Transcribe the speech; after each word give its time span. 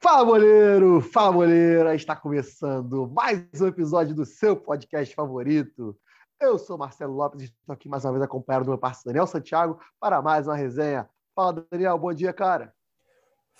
Fala, 0.00 0.24
boleiro! 0.24 1.00
Fala, 1.00 1.32
boleira! 1.32 1.92
Está 1.92 2.14
começando 2.14 3.08
mais 3.08 3.42
um 3.60 3.66
episódio 3.66 4.14
do 4.14 4.24
seu 4.24 4.56
podcast 4.56 5.12
favorito. 5.12 5.98
Eu 6.40 6.56
sou 6.56 6.78
Marcelo 6.78 7.14
Lopes 7.14 7.40
e 7.40 7.44
estou 7.46 7.72
aqui 7.72 7.88
mais 7.88 8.04
uma 8.04 8.12
vez 8.12 8.22
acompanhado 8.22 8.64
do 8.64 8.68
meu 8.68 8.78
parceiro 8.78 9.06
Daniel 9.06 9.26
Santiago 9.26 9.80
para 9.98 10.22
mais 10.22 10.46
uma 10.46 10.54
resenha. 10.54 11.10
Fala, 11.34 11.66
Daniel, 11.68 11.98
bom 11.98 12.14
dia, 12.14 12.32
cara. 12.32 12.72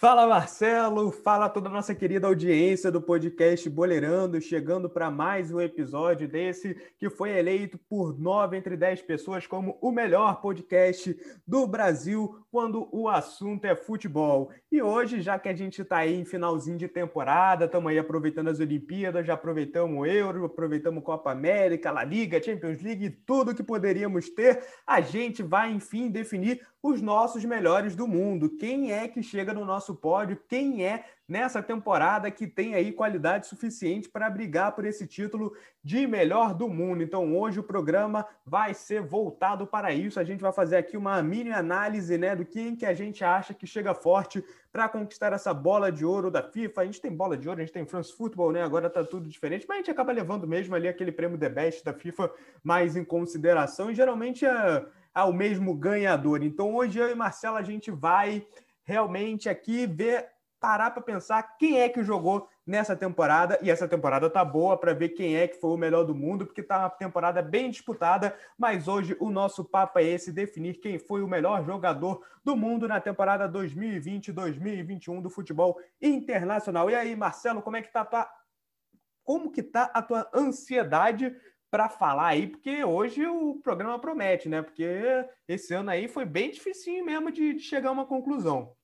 Fala 0.00 0.28
Marcelo, 0.28 1.10
fala 1.10 1.48
toda 1.48 1.68
a 1.68 1.72
nossa 1.72 1.92
querida 1.92 2.28
audiência 2.28 2.88
do 2.88 3.02
podcast 3.02 3.68
Boleirando, 3.68 4.40
chegando 4.40 4.88
para 4.88 5.10
mais 5.10 5.50
um 5.50 5.60
episódio 5.60 6.28
desse 6.28 6.76
que 7.00 7.10
foi 7.10 7.36
eleito 7.36 7.76
por 7.88 8.16
nove 8.16 8.56
entre 8.56 8.76
dez 8.76 9.02
pessoas 9.02 9.44
como 9.44 9.76
o 9.80 9.90
melhor 9.90 10.40
podcast 10.40 11.18
do 11.44 11.66
Brasil 11.66 12.46
quando 12.48 12.88
o 12.92 13.08
assunto 13.08 13.64
é 13.64 13.74
futebol. 13.74 14.52
E 14.70 14.80
hoje, 14.80 15.20
já 15.20 15.36
que 15.36 15.48
a 15.48 15.54
gente 15.54 15.82
está 15.82 15.96
aí 15.96 16.14
em 16.14 16.24
finalzinho 16.24 16.78
de 16.78 16.86
temporada, 16.86 17.64
estamos 17.64 17.90
aí 17.90 17.98
aproveitando 17.98 18.50
as 18.50 18.60
Olimpíadas, 18.60 19.26
já 19.26 19.34
aproveitamos 19.34 19.98
o 19.98 20.06
Euro, 20.06 20.44
aproveitamos 20.44 21.02
Copa 21.02 21.32
América, 21.32 21.90
La 21.90 22.04
Liga, 22.04 22.40
Champions 22.40 22.80
League, 22.80 23.10
tudo 23.26 23.52
que 23.52 23.64
poderíamos 23.64 24.30
ter, 24.30 24.64
a 24.86 25.00
gente 25.00 25.42
vai 25.42 25.72
enfim 25.72 26.08
definir 26.08 26.64
os 26.80 27.02
nossos 27.02 27.44
melhores 27.44 27.96
do 27.96 28.06
mundo. 28.06 28.56
Quem 28.56 28.92
é 28.92 29.08
que 29.08 29.22
chega 29.22 29.52
no 29.52 29.64
nosso 29.64 29.87
pódio? 29.94 30.38
Quem 30.48 30.84
é 30.84 31.04
nessa 31.28 31.62
temporada 31.62 32.30
que 32.30 32.46
tem 32.46 32.74
aí 32.74 32.90
qualidade 32.90 33.46
suficiente 33.46 34.08
para 34.08 34.30
brigar 34.30 34.72
por 34.72 34.86
esse 34.86 35.06
título 35.06 35.54
de 35.84 36.06
melhor 36.06 36.54
do 36.54 36.68
mundo. 36.68 37.02
Então, 37.02 37.36
hoje 37.36 37.60
o 37.60 37.62
programa 37.62 38.26
vai 38.46 38.72
ser 38.72 39.02
voltado 39.02 39.66
para 39.66 39.92
isso. 39.92 40.18
A 40.18 40.24
gente 40.24 40.40
vai 40.40 40.52
fazer 40.52 40.76
aqui 40.76 40.96
uma 40.96 41.22
mini 41.22 41.52
análise, 41.52 42.16
né, 42.16 42.34
do 42.34 42.46
quem 42.46 42.74
que 42.74 42.86
a 42.86 42.94
gente 42.94 43.22
acha 43.22 43.52
que 43.52 43.66
chega 43.66 43.94
forte 43.94 44.42
para 44.72 44.88
conquistar 44.88 45.34
essa 45.34 45.52
bola 45.52 45.92
de 45.92 46.04
ouro 46.04 46.30
da 46.30 46.42
FIFA. 46.42 46.80
A 46.80 46.84
gente 46.86 47.00
tem 47.00 47.14
bola 47.14 47.36
de 47.36 47.46
ouro, 47.46 47.60
a 47.60 47.64
gente 47.64 47.74
tem 47.74 47.84
France 47.84 48.12
Football, 48.12 48.52
né? 48.52 48.62
Agora 48.62 48.88
tá 48.88 49.04
tudo 49.04 49.28
diferente, 49.28 49.66
mas 49.68 49.76
a 49.76 49.78
gente 49.80 49.90
acaba 49.90 50.12
levando 50.12 50.46
mesmo 50.46 50.74
ali 50.74 50.88
aquele 50.88 51.12
prêmio 51.12 51.36
The 51.36 51.48
Best 51.48 51.84
da 51.84 51.92
FIFA 51.92 52.30
mais 52.62 52.96
em 52.96 53.04
consideração 53.04 53.90
e 53.90 53.94
geralmente 53.94 54.46
é 54.46 54.86
ao 55.12 55.32
mesmo 55.32 55.74
ganhador. 55.74 56.42
Então 56.42 56.74
hoje 56.74 56.98
eu 56.98 57.10
e 57.10 57.14
Marcelo 57.14 57.56
a 57.56 57.62
gente 57.62 57.90
vai 57.90 58.46
realmente 58.88 59.50
aqui 59.50 59.86
ver 59.86 60.26
parar 60.58 60.90
para 60.90 61.02
pensar 61.02 61.42
quem 61.58 61.78
é 61.78 61.90
que 61.90 62.02
jogou 62.02 62.48
nessa 62.66 62.96
temporada 62.96 63.58
e 63.62 63.70
essa 63.70 63.86
temporada 63.86 64.30
tá 64.30 64.42
boa 64.42 64.78
para 64.78 64.94
ver 64.94 65.10
quem 65.10 65.36
é 65.36 65.46
que 65.46 65.60
foi 65.60 65.70
o 65.70 65.76
melhor 65.76 66.04
do 66.04 66.14
mundo, 66.14 66.46
porque 66.46 66.62
tá 66.62 66.78
uma 66.80 66.90
temporada 66.90 67.42
bem 67.42 67.70
disputada, 67.70 68.34
mas 68.56 68.88
hoje 68.88 69.14
o 69.20 69.30
nosso 69.30 69.62
papo 69.62 69.98
é 69.98 70.04
esse, 70.04 70.32
definir 70.32 70.80
quem 70.80 70.98
foi 70.98 71.22
o 71.22 71.28
melhor 71.28 71.62
jogador 71.64 72.24
do 72.42 72.56
mundo 72.56 72.88
na 72.88 72.98
temporada 72.98 73.46
2020-2021 73.46 75.20
do 75.20 75.28
futebol 75.30 75.78
internacional. 76.00 76.90
E 76.90 76.94
aí, 76.94 77.14
Marcelo, 77.14 77.60
como 77.60 77.76
é 77.76 77.82
que 77.82 77.92
tá 77.92 78.00
a 78.00 78.06
tua 78.06 78.28
como 79.22 79.52
que 79.52 79.62
tá 79.62 79.90
a 79.92 80.00
tua 80.00 80.26
ansiedade 80.34 81.36
para 81.70 81.90
falar 81.90 82.28
aí, 82.28 82.46
porque 82.46 82.82
hoje 82.82 83.26
o 83.26 83.60
programa 83.62 83.98
promete, 83.98 84.48
né? 84.48 84.62
Porque 84.62 84.86
esse 85.46 85.74
ano 85.74 85.90
aí 85.90 86.08
foi 86.08 86.24
bem 86.24 86.50
difícil 86.50 87.04
mesmo 87.04 87.30
de, 87.30 87.52
de 87.52 87.60
chegar 87.60 87.90
a 87.90 87.92
uma 87.92 88.06
conclusão. 88.06 88.74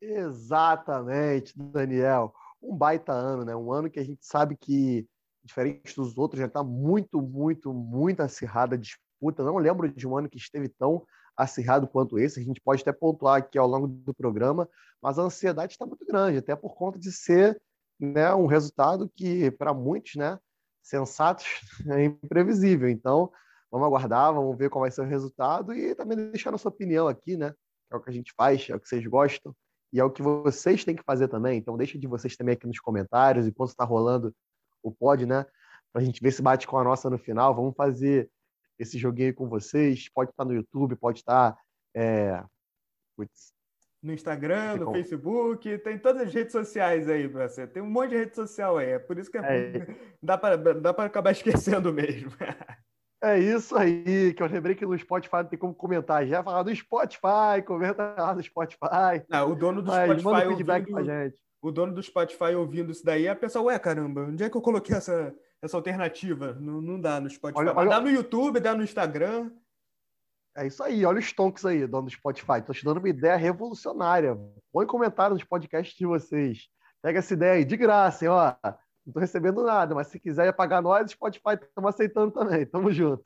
Exatamente, 0.00 1.52
Daniel. 1.56 2.34
Um 2.62 2.76
baita 2.76 3.12
ano, 3.12 3.44
né? 3.44 3.54
Um 3.56 3.72
ano 3.72 3.90
que 3.90 3.98
a 3.98 4.04
gente 4.04 4.24
sabe 4.24 4.56
que, 4.56 5.06
diferente 5.44 5.94
dos 5.96 6.16
outros, 6.18 6.38
já 6.40 6.46
está 6.46 6.62
muito, 6.62 7.20
muito, 7.20 7.72
muito 7.72 8.20
acirrada 8.20 8.74
a 8.74 8.78
disputa. 8.78 9.42
Não 9.42 9.56
lembro 9.56 9.88
de 9.88 10.06
um 10.06 10.16
ano 10.16 10.28
que 10.28 10.38
esteve 10.38 10.68
tão 10.68 11.06
acirrado 11.36 11.88
quanto 11.88 12.18
esse. 12.18 12.40
A 12.40 12.42
gente 12.42 12.60
pode 12.60 12.82
até 12.82 12.92
pontuar 12.92 13.38
aqui 13.38 13.58
ao 13.58 13.66
longo 13.66 13.86
do 13.86 14.14
programa, 14.14 14.68
mas 15.02 15.18
a 15.18 15.22
ansiedade 15.22 15.72
está 15.72 15.86
muito 15.86 16.04
grande, 16.04 16.38
até 16.38 16.54
por 16.56 16.74
conta 16.74 16.98
de 16.98 17.12
ser 17.12 17.60
né, 17.98 18.34
um 18.34 18.46
resultado 18.46 19.10
que, 19.14 19.50
para 19.50 19.72
muitos, 19.72 20.16
né, 20.16 20.38
sensatos, 20.82 21.46
é 21.88 22.04
imprevisível. 22.04 22.88
Então, 22.88 23.30
vamos 23.70 23.86
aguardar, 23.86 24.32
vamos 24.34 24.56
ver 24.56 24.70
qual 24.70 24.82
vai 24.82 24.90
ser 24.90 25.02
o 25.02 25.06
resultado 25.06 25.72
e 25.74 25.94
também 25.94 26.16
deixar 26.30 26.50
nossa 26.50 26.68
opinião 26.68 27.08
aqui, 27.08 27.36
né? 27.36 27.54
É 27.90 27.96
o 27.96 28.00
que 28.00 28.10
a 28.10 28.12
gente 28.12 28.32
faz, 28.36 28.68
é 28.68 28.74
o 28.74 28.80
que 28.80 28.88
vocês 28.88 29.06
gostam 29.06 29.54
e 29.92 30.00
é 30.00 30.04
o 30.04 30.10
que 30.10 30.22
vocês 30.22 30.84
têm 30.84 30.96
que 30.96 31.02
fazer 31.02 31.28
também. 31.28 31.58
Então, 31.58 31.76
deixa 31.76 31.98
de 31.98 32.06
vocês 32.06 32.36
também 32.36 32.54
aqui 32.54 32.66
nos 32.66 32.80
comentários, 32.80 33.46
enquanto 33.46 33.70
está 33.70 33.84
rolando 33.84 34.34
o 34.82 34.90
pod, 34.90 35.24
né? 35.26 35.44
Para 35.92 36.02
a 36.02 36.04
gente 36.04 36.22
ver 36.22 36.32
se 36.32 36.42
bate 36.42 36.66
com 36.66 36.78
a 36.78 36.84
nossa 36.84 37.08
no 37.08 37.18
final. 37.18 37.54
Vamos 37.54 37.74
fazer 37.74 38.30
esse 38.78 38.98
joguinho 38.98 39.34
com 39.34 39.48
vocês. 39.48 40.08
Pode 40.08 40.30
estar 40.30 40.44
no 40.44 40.54
YouTube, 40.54 40.96
pode 40.96 41.18
estar. 41.18 41.56
É... 41.94 42.42
Putz, 43.16 43.56
no 44.06 44.12
Instagram, 44.12 44.76
no 44.76 44.92
Facebook, 44.92 45.78
tem 45.78 45.98
todas 45.98 46.22
as 46.22 46.32
redes 46.32 46.52
sociais 46.52 47.08
aí 47.08 47.28
para 47.28 47.48
você. 47.48 47.66
Tem 47.66 47.82
um 47.82 47.90
monte 47.90 48.10
de 48.10 48.16
rede 48.18 48.36
social 48.36 48.78
aí. 48.78 48.90
É 48.90 48.98
por 48.98 49.18
isso 49.18 49.30
que 49.30 49.38
é... 49.38 49.40
É. 49.40 49.86
dá 50.22 50.38
para 50.38 51.04
acabar 51.04 51.32
esquecendo 51.32 51.92
mesmo. 51.92 52.30
É 53.22 53.38
isso 53.38 53.76
aí, 53.76 54.34
que 54.34 54.42
eu 54.42 54.46
lembrei 54.46 54.74
que 54.74 54.84
no 54.84 54.96
Spotify 54.98 55.36
não 55.36 55.46
tem 55.46 55.58
como 55.58 55.74
comentar. 55.74 56.26
Já 56.26 56.42
falar 56.42 56.62
do 56.62 56.74
Spotify, 56.74 57.62
comenta 57.66 58.14
lá 58.18 58.34
no 58.34 58.42
Spotify. 58.42 59.24
Não, 59.28 59.52
o 59.52 59.54
dono 59.54 59.80
do 59.80 59.90
Mas, 59.90 60.20
Spotify 60.20 60.48
feedback 60.48 60.90
ouvindo, 60.90 61.06
gente. 61.06 61.36
O 61.62 61.72
dono 61.72 61.94
do 61.94 62.02
Spotify 62.02 62.54
ouvindo 62.54 62.92
isso 62.92 63.04
daí, 63.04 63.26
a 63.26 63.34
pessoa, 63.34 63.64
ué, 63.66 63.78
caramba, 63.78 64.22
onde 64.22 64.44
é 64.44 64.50
que 64.50 64.56
eu 64.56 64.60
coloquei 64.60 64.94
essa, 64.94 65.34
essa 65.62 65.76
alternativa? 65.76 66.52
Não, 66.60 66.82
não 66.82 67.00
dá 67.00 67.18
no 67.18 67.30
Spotify. 67.30 67.58
Olha, 67.58 67.74
olha... 67.74 67.90
Dá 67.90 68.00
no 68.00 68.10
YouTube, 68.10 68.60
dá 68.60 68.74
no 68.74 68.84
Instagram. 68.84 69.50
É 70.54 70.66
isso 70.66 70.82
aí, 70.82 71.04
olha 71.04 71.18
os 71.18 71.32
tonks 71.32 71.64
aí, 71.64 71.86
dono 71.86 72.06
do 72.06 72.12
Spotify. 72.12 72.58
Estou 72.58 72.74
te 72.74 72.84
dando 72.84 72.98
uma 72.98 73.08
ideia 73.08 73.36
revolucionária. 73.36 74.38
Põe 74.72 74.86
comentário 74.86 75.34
nos 75.34 75.44
podcasts 75.44 75.96
de 75.96 76.06
vocês. 76.06 76.68
Pega 77.02 77.18
essa 77.18 77.32
ideia 77.32 77.54
aí, 77.54 77.64
de 77.64 77.76
graça, 77.76 78.24
hein, 78.24 78.30
ó. 78.30 78.54
Não 79.06 79.10
estou 79.10 79.20
recebendo 79.20 79.62
nada, 79.62 79.94
mas 79.94 80.08
se 80.08 80.18
quiser 80.18 80.52
pagar 80.52 80.82
nós, 80.82 81.12
Spotify 81.12 81.54
estamos 81.62 81.90
aceitando 81.90 82.32
também. 82.32 82.66
Tamo 82.66 82.90
junto. 82.90 83.24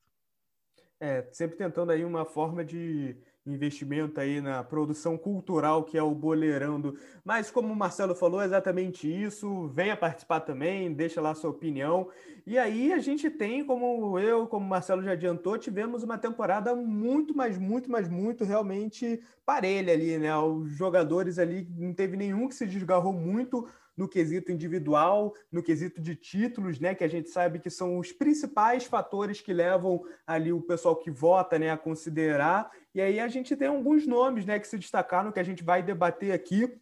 É, 1.01 1.27
sempre 1.33 1.57
tentando 1.57 1.91
aí 1.91 2.05
uma 2.05 2.27
forma 2.27 2.63
de 2.63 3.17
investimento 3.47 4.21
aí 4.21 4.39
na 4.43 4.63
produção 4.63 5.17
cultural 5.17 5.83
que 5.83 5.97
é 5.97 6.03
o 6.03 6.15
Boleirando. 6.15 6.99
Mas 7.25 7.51
como 7.51 7.73
o 7.73 7.77
Marcelo 7.77 8.15
falou, 8.15 8.43
é 8.43 8.45
exatamente 8.45 9.11
isso. 9.11 9.69
Venha 9.69 9.97
participar 9.97 10.41
também, 10.41 10.93
deixa 10.93 11.19
lá 11.19 11.35
sua 11.35 11.49
opinião. 11.49 12.11
E 12.47 12.59
aí 12.59 12.93
a 12.93 12.99
gente 12.99 13.31
tem, 13.31 13.65
como 13.65 14.19
eu, 14.19 14.47
como 14.47 14.67
o 14.67 14.69
Marcelo 14.69 15.03
já 15.03 15.13
adiantou, 15.13 15.57
tivemos 15.57 16.03
uma 16.03 16.19
temporada 16.19 16.75
muito, 16.75 17.35
mas 17.35 17.57
muito, 17.57 17.91
mas 17.91 18.07
muito 18.07 18.45
realmente 18.45 19.23
parelha 19.47 19.95
ali, 19.95 20.19
né? 20.19 20.37
Os 20.37 20.73
jogadores 20.73 21.39
ali 21.39 21.67
não 21.75 21.95
teve 21.95 22.19
nenhum 22.19 22.47
que 22.47 22.55
se 22.55 22.67
desgarrou 22.67 23.15
muito 23.15 23.67
no 24.01 24.09
quesito 24.09 24.51
individual, 24.51 25.35
no 25.53 25.63
quesito 25.63 26.01
de 26.01 26.17
títulos, 26.17 26.81
né, 26.81 26.95
que 26.95 27.05
a 27.05 27.09
gente 27.09 27.29
sabe 27.29 27.59
que 27.59 27.69
são 27.69 27.99
os 27.99 28.11
principais 28.11 28.87
fatores 28.87 29.43
que 29.43 29.53
levam 29.53 30.03
ali 30.27 30.55
o 30.55 30.63
pessoal 30.63 30.97
que 30.97 31.11
vota, 31.11 31.59
né, 31.59 31.71
a 31.71 31.77
considerar. 31.77 32.71
E 32.95 33.01
aí 33.03 33.21
a 33.21 33.29
gente 33.29 33.55
tem 33.55 33.69
alguns 33.69 34.07
nomes, 34.07 34.47
né, 34.47 34.59
que 34.59 34.67
se 34.67 34.79
destacaram 34.79 35.31
que 35.31 35.39
a 35.39 35.43
gente 35.43 35.63
vai 35.63 35.83
debater 35.83 36.33
aqui. 36.33 36.81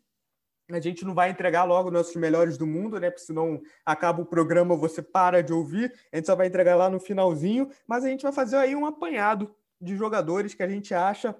A 0.70 0.78
gente 0.78 1.04
não 1.04 1.12
vai 1.12 1.30
entregar 1.30 1.64
logo 1.64 1.90
nossos 1.90 2.14
melhores 2.14 2.56
do 2.56 2.66
mundo, 2.66 3.00
né? 3.00 3.10
Porque 3.10 3.24
senão 3.24 3.62
acaba 3.86 4.20
o 4.20 4.26
programa, 4.26 4.76
você 4.76 5.00
para 5.00 5.42
de 5.42 5.50
ouvir. 5.50 5.90
A 6.12 6.16
gente 6.16 6.26
só 6.26 6.36
vai 6.36 6.46
entregar 6.46 6.76
lá 6.76 6.90
no 6.90 7.00
finalzinho, 7.00 7.70
mas 7.86 8.04
a 8.04 8.08
gente 8.08 8.22
vai 8.22 8.32
fazer 8.32 8.56
aí 8.56 8.76
um 8.76 8.84
apanhado 8.84 9.50
de 9.80 9.96
jogadores 9.96 10.52
que 10.54 10.62
a 10.62 10.68
gente 10.68 10.92
acha 10.94 11.34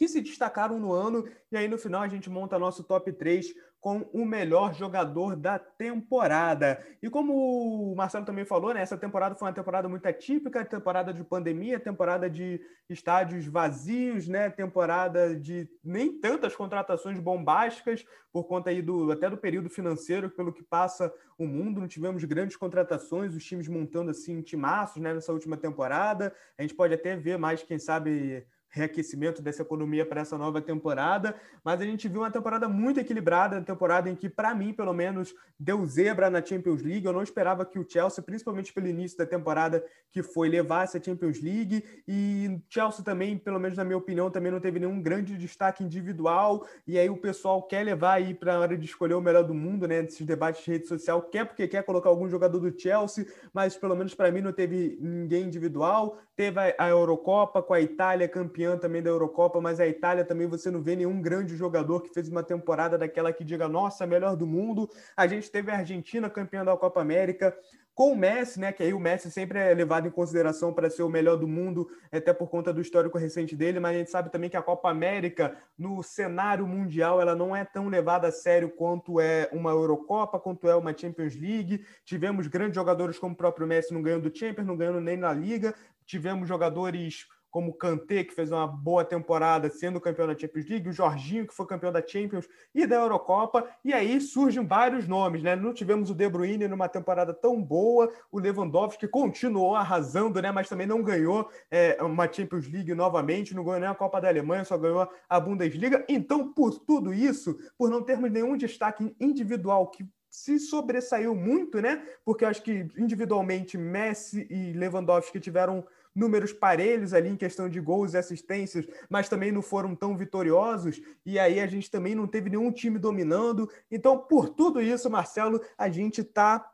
que 0.00 0.08
se 0.08 0.22
destacaram 0.22 0.78
no 0.78 0.94
ano, 0.94 1.28
e 1.52 1.58
aí 1.58 1.68
no 1.68 1.76
final 1.76 2.00
a 2.00 2.08
gente 2.08 2.30
monta 2.30 2.58
nosso 2.58 2.82
top 2.82 3.12
3 3.12 3.54
com 3.80 4.06
o 4.12 4.26
melhor 4.26 4.74
jogador 4.74 5.34
da 5.34 5.58
temporada. 5.58 6.84
E 7.02 7.08
como 7.08 7.92
o 7.92 7.96
Marcelo 7.96 8.26
também 8.26 8.44
falou, 8.44 8.74
né, 8.74 8.82
essa 8.82 8.96
temporada 8.96 9.34
foi 9.34 9.48
uma 9.48 9.54
temporada 9.54 9.88
muito 9.88 10.06
atípica, 10.06 10.64
temporada 10.64 11.14
de 11.14 11.24
pandemia, 11.24 11.80
temporada 11.80 12.28
de 12.28 12.60
estádios 12.90 13.46
vazios, 13.46 14.28
né, 14.28 14.50
temporada 14.50 15.34
de 15.34 15.66
nem 15.82 16.20
tantas 16.20 16.54
contratações 16.54 17.18
bombásticas 17.18 18.04
por 18.30 18.44
conta 18.44 18.68
aí 18.68 18.82
do 18.82 19.10
até 19.10 19.30
do 19.30 19.38
período 19.38 19.70
financeiro 19.70 20.28
pelo 20.28 20.52
que 20.52 20.62
passa 20.62 21.12
o 21.38 21.46
mundo, 21.46 21.80
não 21.80 21.88
tivemos 21.88 22.22
grandes 22.24 22.56
contratações, 22.56 23.34
os 23.34 23.44
times 23.44 23.66
montando 23.66 24.10
assim 24.10 24.42
timaços, 24.42 25.00
né, 25.00 25.14
nessa 25.14 25.32
última 25.32 25.56
temporada. 25.56 26.34
A 26.58 26.62
gente 26.62 26.74
pode 26.74 26.92
até 26.92 27.16
ver 27.16 27.38
mais, 27.38 27.62
quem 27.62 27.78
sabe, 27.78 28.46
reaquecimento 28.70 29.42
dessa 29.42 29.62
economia 29.62 30.06
para 30.06 30.20
essa 30.20 30.38
nova 30.38 30.60
temporada, 30.60 31.34
mas 31.64 31.80
a 31.80 31.84
gente 31.84 32.08
viu 32.08 32.20
uma 32.20 32.30
temporada 32.30 32.68
muito 32.68 33.00
equilibrada, 33.00 33.56
uma 33.56 33.64
temporada 33.64 34.08
em 34.08 34.14
que, 34.14 34.28
para 34.28 34.54
mim, 34.54 34.72
pelo 34.72 34.92
menos, 34.92 35.34
deu 35.58 35.84
zebra 35.84 36.30
na 36.30 36.44
Champions 36.44 36.82
League. 36.82 37.04
Eu 37.04 37.12
não 37.12 37.22
esperava 37.22 37.66
que 37.66 37.78
o 37.78 37.86
Chelsea, 37.88 38.22
principalmente 38.22 38.72
pelo 38.72 38.86
início 38.86 39.18
da 39.18 39.26
temporada, 39.26 39.84
que 40.12 40.22
foi 40.22 40.48
levar 40.48 40.84
essa 40.84 41.02
Champions 41.02 41.42
League, 41.42 41.84
e 42.06 42.60
Chelsea 42.68 43.04
também, 43.04 43.36
pelo 43.36 43.58
menos 43.58 43.76
na 43.76 43.84
minha 43.84 43.98
opinião, 43.98 44.30
também 44.30 44.52
não 44.52 44.60
teve 44.60 44.78
nenhum 44.78 45.02
grande 45.02 45.36
destaque 45.36 45.84
individual, 45.84 46.66
e 46.86 46.98
aí 46.98 47.10
o 47.10 47.16
pessoal 47.16 47.62
quer 47.62 47.84
levar 47.84 48.14
aí 48.14 48.34
para 48.34 48.54
a 48.54 48.60
hora 48.60 48.76
de 48.76 48.84
escolher 48.84 49.14
o 49.14 49.20
melhor 49.20 49.44
do 49.44 49.54
mundo, 49.54 49.86
né, 49.86 50.02
nesses 50.02 50.26
debates 50.26 50.64
de 50.64 50.70
rede 50.70 50.86
social, 50.86 51.22
quer 51.22 51.44
porque 51.44 51.66
quer 51.66 51.82
colocar 51.82 52.08
algum 52.08 52.28
jogador 52.28 52.58
do 52.58 52.78
Chelsea, 52.78 53.26
mas 53.52 53.76
pelo 53.76 53.96
menos 53.96 54.14
para 54.14 54.30
mim 54.30 54.40
não 54.40 54.52
teve 54.52 54.98
ninguém 55.00 55.44
individual. 55.44 56.18
Teve 56.36 56.58
a 56.78 56.88
Eurocopa 56.88 57.62
com 57.62 57.74
a 57.74 57.80
Itália 57.80 58.26
campeã 58.26 58.59
campeã 58.60 58.76
também 58.76 59.02
da 59.02 59.08
Eurocopa, 59.08 59.60
mas 59.60 59.80
a 59.80 59.86
Itália 59.86 60.24
também 60.24 60.46
você 60.46 60.70
não 60.70 60.82
vê 60.82 60.94
nenhum 60.94 61.20
grande 61.22 61.56
jogador 61.56 62.02
que 62.02 62.12
fez 62.12 62.28
uma 62.28 62.42
temporada 62.42 62.98
daquela 62.98 63.32
que 63.32 63.42
diga, 63.42 63.66
nossa, 63.68 64.06
melhor 64.06 64.36
do 64.36 64.46
mundo. 64.46 64.90
A 65.16 65.26
gente 65.26 65.50
teve 65.50 65.70
a 65.70 65.78
Argentina 65.78 66.28
campeã 66.28 66.64
da 66.64 66.76
Copa 66.76 67.00
América, 67.00 67.56
com 67.94 68.12
o 68.12 68.16
Messi, 68.16 68.60
né? 68.60 68.72
Que 68.72 68.82
aí 68.82 68.92
o 68.92 69.00
Messi 69.00 69.30
sempre 69.30 69.58
é 69.58 69.74
levado 69.74 70.06
em 70.06 70.10
consideração 70.10 70.72
para 70.72 70.90
ser 70.90 71.02
o 71.02 71.08
melhor 71.08 71.36
do 71.36 71.48
mundo, 71.48 71.88
até 72.12 72.32
por 72.32 72.48
conta 72.48 72.72
do 72.72 72.80
histórico 72.80 73.18
recente 73.18 73.56
dele, 73.56 73.80
mas 73.80 73.94
a 73.94 73.98
gente 73.98 74.10
sabe 74.10 74.30
também 74.30 74.50
que 74.50 74.56
a 74.56 74.62
Copa 74.62 74.90
América, 74.90 75.56
no 75.78 76.02
cenário 76.02 76.66
mundial, 76.66 77.20
ela 77.20 77.34
não 77.34 77.56
é 77.56 77.64
tão 77.64 77.88
levada 77.88 78.28
a 78.28 78.32
sério 78.32 78.70
quanto 78.70 79.20
é 79.20 79.48
uma 79.52 79.70
Eurocopa, 79.70 80.38
quanto 80.38 80.68
é 80.68 80.74
uma 80.74 80.96
Champions 80.96 81.34
League. 81.34 81.84
Tivemos 82.04 82.46
grandes 82.46 82.74
jogadores 82.74 83.18
como 83.18 83.34
o 83.34 83.36
próprio 83.36 83.66
Messi 83.66 83.92
não 83.92 84.02
ganhando 84.02 84.30
do 84.30 84.38
Champions, 84.38 84.66
não 84.66 84.76
ganhando 84.76 85.00
nem 85.00 85.16
na 85.16 85.32
Liga. 85.32 85.74
Tivemos 86.06 86.48
jogadores 86.48 87.26
como 87.50 87.70
o 87.70 87.74
Kanté, 87.74 88.24
que 88.24 88.34
fez 88.34 88.50
uma 88.50 88.66
boa 88.66 89.04
temporada 89.04 89.68
sendo 89.68 90.00
campeão 90.00 90.26
da 90.26 90.38
Champions 90.38 90.68
League, 90.68 90.88
o 90.88 90.92
Jorginho, 90.92 91.46
que 91.46 91.54
foi 91.54 91.66
campeão 91.66 91.92
da 91.92 92.06
Champions 92.06 92.48
e 92.74 92.86
da 92.86 92.96
Eurocopa, 92.96 93.66
e 93.84 93.92
aí 93.92 94.20
surgem 94.20 94.64
vários 94.64 95.08
nomes, 95.08 95.42
né? 95.42 95.56
Não 95.56 95.74
tivemos 95.74 96.10
o 96.10 96.14
De 96.14 96.28
Bruyne 96.28 96.68
numa 96.68 96.88
temporada 96.88 97.34
tão 97.34 97.60
boa, 97.60 98.10
o 98.30 98.38
Lewandowski 98.38 99.08
continuou 99.08 99.74
arrasando, 99.74 100.40
né? 100.40 100.52
Mas 100.52 100.68
também 100.68 100.86
não 100.86 101.02
ganhou 101.02 101.50
é, 101.70 102.00
uma 102.02 102.30
Champions 102.32 102.68
League 102.68 102.94
novamente, 102.94 103.54
não 103.54 103.64
ganhou 103.64 103.80
nem 103.80 103.88
a 103.88 103.94
Copa 103.94 104.20
da 104.20 104.28
Alemanha, 104.28 104.64
só 104.64 104.78
ganhou 104.78 105.08
a 105.28 105.40
Bundesliga. 105.40 106.04
Então, 106.08 106.52
por 106.52 106.78
tudo 106.78 107.12
isso, 107.12 107.58
por 107.76 107.90
não 107.90 108.02
termos 108.02 108.30
nenhum 108.30 108.56
destaque 108.56 109.14
individual 109.20 109.88
que 109.88 110.08
se 110.30 110.60
sobressaiu 110.60 111.34
muito, 111.34 111.80
né? 111.80 112.02
Porque 112.24 112.44
acho 112.44 112.62
que 112.62 112.86
individualmente 112.96 113.76
Messi 113.76 114.46
e 114.48 114.72
Lewandowski 114.72 115.40
tiveram 115.40 115.84
números 116.14 116.52
parelhos 116.52 117.14
ali 117.14 117.28
em 117.28 117.36
questão 117.36 117.68
de 117.68 117.80
gols 117.80 118.14
e 118.14 118.18
assistências, 118.18 118.86
mas 119.08 119.28
também 119.28 119.52
não 119.52 119.62
foram 119.62 119.94
tão 119.94 120.16
vitoriosos. 120.16 121.00
E 121.24 121.38
aí 121.38 121.60
a 121.60 121.66
gente 121.66 121.90
também 121.90 122.14
não 122.14 122.26
teve 122.26 122.50
nenhum 122.50 122.72
time 122.72 122.98
dominando. 122.98 123.70
Então, 123.90 124.18
por 124.18 124.48
tudo 124.48 124.80
isso, 124.80 125.08
Marcelo, 125.08 125.60
a 125.78 125.88
gente 125.88 126.20
está 126.20 126.68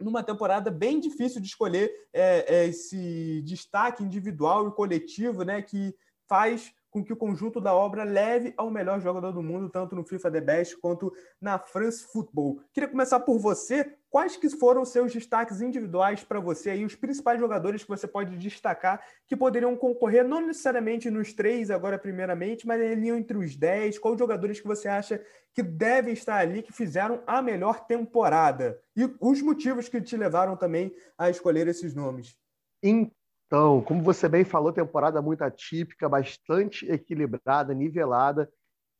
numa 0.00 0.22
temporada 0.22 0.70
bem 0.70 0.98
difícil 0.98 1.40
de 1.40 1.48
escolher 1.48 1.92
é, 2.12 2.62
é, 2.62 2.66
esse 2.66 3.42
destaque 3.42 4.02
individual 4.02 4.68
e 4.68 4.72
coletivo, 4.72 5.42
né, 5.42 5.60
que 5.60 5.94
faz 6.26 6.72
com 6.90 7.04
que 7.04 7.12
o 7.12 7.16
conjunto 7.16 7.60
da 7.60 7.72
obra 7.72 8.02
leve 8.02 8.52
ao 8.56 8.70
melhor 8.70 9.00
jogador 9.00 9.32
do 9.32 9.42
mundo, 9.42 9.70
tanto 9.70 9.94
no 9.94 10.04
FIFA 10.04 10.30
The 10.30 10.40
Best 10.40 10.76
quanto 10.78 11.12
na 11.40 11.58
France 11.58 12.04
Football. 12.12 12.60
Queria 12.72 12.88
começar 12.88 13.20
por 13.20 13.38
você. 13.38 13.96
Quais 14.10 14.36
que 14.36 14.50
foram 14.50 14.82
os 14.82 14.88
seus 14.88 15.12
destaques 15.12 15.60
individuais 15.60 16.24
para 16.24 16.40
você 16.40 16.70
aí, 16.70 16.84
os 16.84 16.96
principais 16.96 17.38
jogadores 17.38 17.84
que 17.84 17.88
você 17.88 18.08
pode 18.08 18.36
destacar 18.36 19.00
que 19.28 19.36
poderiam 19.36 19.76
concorrer, 19.76 20.26
não 20.26 20.44
necessariamente 20.44 21.08
nos 21.08 21.32
três 21.32 21.70
agora 21.70 21.96
primeiramente, 21.96 22.66
mas 22.66 22.80
ali 22.80 23.08
entre 23.08 23.38
os 23.38 23.54
dez? 23.54 24.00
Quais 24.00 24.18
jogadores 24.18 24.60
que 24.60 24.66
você 24.66 24.88
acha 24.88 25.24
que 25.54 25.62
devem 25.62 26.12
estar 26.12 26.38
ali, 26.38 26.60
que 26.60 26.72
fizeram 26.72 27.22
a 27.24 27.40
melhor 27.40 27.86
temporada? 27.86 28.80
E 28.96 29.08
os 29.20 29.40
motivos 29.42 29.88
que 29.88 30.00
te 30.00 30.16
levaram 30.16 30.56
também 30.56 30.92
a 31.16 31.30
escolher 31.30 31.68
esses 31.68 31.94
nomes? 31.94 32.36
Então, 33.50 33.82
como 33.82 34.00
você 34.00 34.28
bem 34.28 34.44
falou, 34.44 34.72
temporada 34.72 35.20
muito 35.20 35.42
atípica, 35.42 36.08
bastante 36.08 36.88
equilibrada, 36.88 37.74
nivelada. 37.74 38.48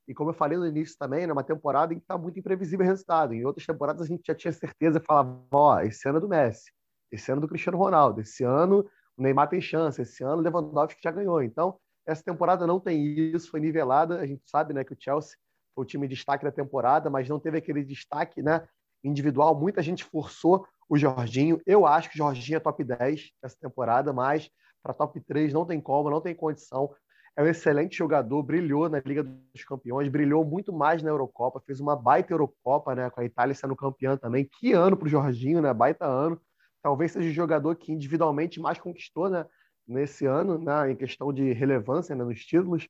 E 0.08 0.12
como 0.12 0.30
eu 0.30 0.34
falei 0.34 0.58
no 0.58 0.66
início 0.66 0.98
também, 0.98 1.22
é 1.22 1.32
uma 1.32 1.44
temporada 1.44 1.94
em 1.94 1.98
que 1.98 2.02
está 2.02 2.18
muito 2.18 2.36
imprevisível 2.36 2.84
o 2.84 2.88
resultado. 2.88 3.32
Em 3.32 3.44
outras 3.44 3.64
temporadas 3.64 4.02
a 4.02 4.06
gente 4.06 4.24
já 4.26 4.34
tinha 4.34 4.52
certeza 4.52 5.00
falava, 5.00 5.40
ó, 5.52 5.80
esse 5.82 6.08
ano 6.08 6.18
é 6.18 6.20
do 6.20 6.28
Messi, 6.28 6.72
esse 7.12 7.30
ano 7.30 7.38
é 7.38 7.42
do 7.42 7.48
Cristiano 7.48 7.78
Ronaldo, 7.78 8.22
esse 8.22 8.42
ano 8.42 8.84
o 9.16 9.22
Neymar 9.22 9.48
tem 9.48 9.60
chance, 9.60 10.02
esse 10.02 10.24
ano 10.24 10.38
o 10.38 10.40
Lewandowski 10.40 11.00
já 11.00 11.12
ganhou. 11.12 11.40
Então, 11.44 11.78
essa 12.04 12.24
temporada 12.24 12.66
não 12.66 12.80
tem 12.80 13.00
isso, 13.32 13.52
foi 13.52 13.60
nivelada. 13.60 14.18
A 14.18 14.26
gente 14.26 14.42
sabe 14.50 14.74
né, 14.74 14.82
que 14.82 14.94
o 14.94 14.96
Chelsea 14.98 15.36
foi 15.76 15.84
o 15.84 15.86
time 15.86 16.08
de 16.08 16.16
destaque 16.16 16.44
da 16.44 16.50
temporada, 16.50 17.08
mas 17.08 17.28
não 17.28 17.38
teve 17.38 17.58
aquele 17.58 17.84
destaque 17.84 18.42
né, 18.42 18.66
individual. 19.04 19.54
Muita 19.54 19.80
gente 19.80 20.02
forçou 20.02 20.66
o 20.90 20.98
Jorginho. 20.98 21.62
Eu 21.64 21.86
acho 21.86 22.10
que 22.10 22.16
o 22.16 22.18
Jorginho 22.18 22.56
é 22.56 22.60
top 22.60 22.82
10 22.82 23.30
essa 23.42 23.56
temporada, 23.60 24.12
mas 24.12 24.50
para 24.82 24.92
top 24.92 25.20
3 25.20 25.52
não 25.52 25.64
tem 25.64 25.80
como, 25.80 26.10
não 26.10 26.20
tem 26.20 26.34
condição. 26.34 26.90
É 27.36 27.42
um 27.44 27.46
excelente 27.46 27.96
jogador, 27.96 28.42
brilhou 28.42 28.88
na 28.88 28.98
Liga 28.98 29.22
dos 29.22 29.64
Campeões, 29.64 30.08
brilhou 30.08 30.44
muito 30.44 30.72
mais 30.72 31.00
na 31.00 31.08
Eurocopa, 31.08 31.62
fez 31.64 31.78
uma 31.78 31.94
baita 31.94 32.32
Eurocopa, 32.32 32.92
né, 32.96 33.08
com 33.08 33.20
a 33.20 33.24
Itália 33.24 33.54
sendo 33.54 33.76
campeã 33.76 34.16
também. 34.16 34.50
Que 34.58 34.72
ano 34.72 34.96
para 34.96 35.06
o 35.06 35.08
Jorginho, 35.08 35.62
né? 35.62 35.72
Baita 35.72 36.04
ano. 36.04 36.40
Talvez 36.82 37.12
seja 37.12 37.30
o 37.30 37.32
jogador 37.32 37.76
que 37.76 37.92
individualmente 37.92 38.58
mais 38.58 38.78
conquistou, 38.78 39.30
né, 39.30 39.46
nesse 39.86 40.26
ano, 40.26 40.58
né, 40.58 40.90
em 40.90 40.96
questão 40.96 41.32
de 41.32 41.52
relevância 41.52 42.16
né, 42.16 42.24
nos 42.24 42.44
títulos. 42.44 42.88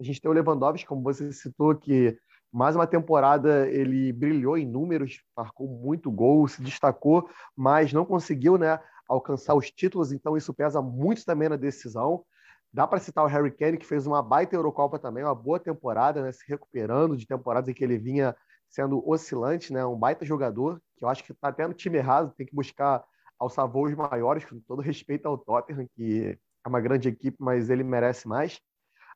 A 0.00 0.04
gente 0.04 0.20
tem 0.20 0.30
o 0.30 0.34
Lewandowski, 0.34 0.86
como 0.86 1.02
você 1.02 1.32
citou, 1.32 1.74
que 1.74 2.16
mais 2.52 2.74
uma 2.74 2.86
temporada 2.86 3.68
ele 3.68 4.12
brilhou 4.12 4.58
em 4.58 4.66
números, 4.66 5.22
marcou 5.36 5.68
muito 5.68 6.10
gol, 6.10 6.48
se 6.48 6.62
destacou, 6.62 7.28
mas 7.56 7.92
não 7.92 8.04
conseguiu 8.04 8.58
né, 8.58 8.80
alcançar 9.08 9.54
os 9.54 9.70
títulos, 9.70 10.12
então 10.12 10.36
isso 10.36 10.52
pesa 10.52 10.82
muito 10.82 11.24
também 11.24 11.48
na 11.48 11.56
decisão. 11.56 12.24
Dá 12.72 12.86
para 12.86 13.00
citar 13.00 13.24
o 13.24 13.28
Harry 13.28 13.50
Kane, 13.50 13.78
que 13.78 13.86
fez 13.86 14.06
uma 14.06 14.22
baita 14.22 14.54
Eurocopa 14.54 14.98
também, 14.98 15.24
uma 15.24 15.34
boa 15.34 15.58
temporada, 15.58 16.22
né, 16.22 16.32
se 16.32 16.44
recuperando 16.48 17.16
de 17.16 17.26
temporadas 17.26 17.68
em 17.68 17.74
que 17.74 17.84
ele 17.84 17.98
vinha 17.98 18.34
sendo 18.68 19.06
oscilante, 19.08 19.72
né, 19.72 19.84
um 19.84 19.96
baita 19.96 20.24
jogador, 20.24 20.80
que 20.96 21.04
eu 21.04 21.08
acho 21.08 21.24
que 21.24 21.32
está 21.32 21.48
até 21.48 21.66
no 21.66 21.74
time 21.74 21.98
errado, 21.98 22.32
tem 22.36 22.46
que 22.46 22.54
buscar 22.54 23.04
alçar 23.38 23.68
maiores, 23.96 24.44
com 24.44 24.60
todo 24.60 24.82
respeito 24.82 25.26
ao 25.26 25.38
Tottenham, 25.38 25.88
que 25.96 26.38
é 26.64 26.68
uma 26.68 26.80
grande 26.80 27.08
equipe, 27.08 27.36
mas 27.40 27.70
ele 27.70 27.82
merece 27.82 28.28
mais. 28.28 28.60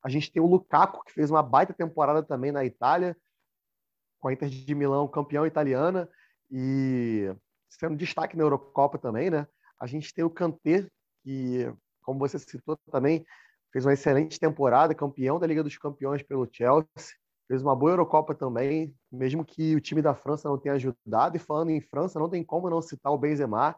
A 0.02 0.08
gente 0.08 0.32
tem 0.32 0.42
o 0.42 0.46
Lukaku, 0.46 1.04
que 1.04 1.12
fez 1.12 1.30
uma 1.30 1.42
baita 1.42 1.72
temporada 1.72 2.22
também 2.22 2.50
na 2.50 2.64
Itália, 2.64 3.16
com 4.24 4.28
a 4.28 4.32
Inter 4.32 4.48
de 4.48 4.74
Milão 4.74 5.06
campeão 5.06 5.46
italiana 5.46 6.08
e 6.50 7.30
sendo 7.68 7.94
destaque 7.94 8.34
na 8.38 8.42
Eurocopa 8.42 8.96
também, 8.96 9.28
né? 9.28 9.46
A 9.78 9.86
gente 9.86 10.14
tem 10.14 10.24
o 10.24 10.30
Kanté, 10.30 10.86
que, 11.22 11.70
como 12.00 12.18
você 12.18 12.38
citou 12.38 12.74
também, 12.90 13.26
fez 13.70 13.84
uma 13.84 13.92
excelente 13.92 14.40
temporada, 14.40 14.94
campeão 14.94 15.38
da 15.38 15.46
Liga 15.46 15.62
dos 15.62 15.76
Campeões 15.76 16.22
pelo 16.22 16.48
Chelsea, 16.50 16.86
fez 17.46 17.60
uma 17.60 17.76
boa 17.76 17.92
Eurocopa 17.92 18.34
também, 18.34 18.94
mesmo 19.12 19.44
que 19.44 19.76
o 19.76 19.80
time 19.80 20.00
da 20.00 20.14
França 20.14 20.48
não 20.48 20.56
tenha 20.56 20.74
ajudado. 20.76 21.36
E 21.36 21.38
falando 21.38 21.68
em 21.68 21.82
França, 21.82 22.18
não 22.18 22.30
tem 22.30 22.42
como 22.42 22.70
não 22.70 22.80
citar 22.80 23.12
o 23.12 23.18
Benzema, 23.18 23.76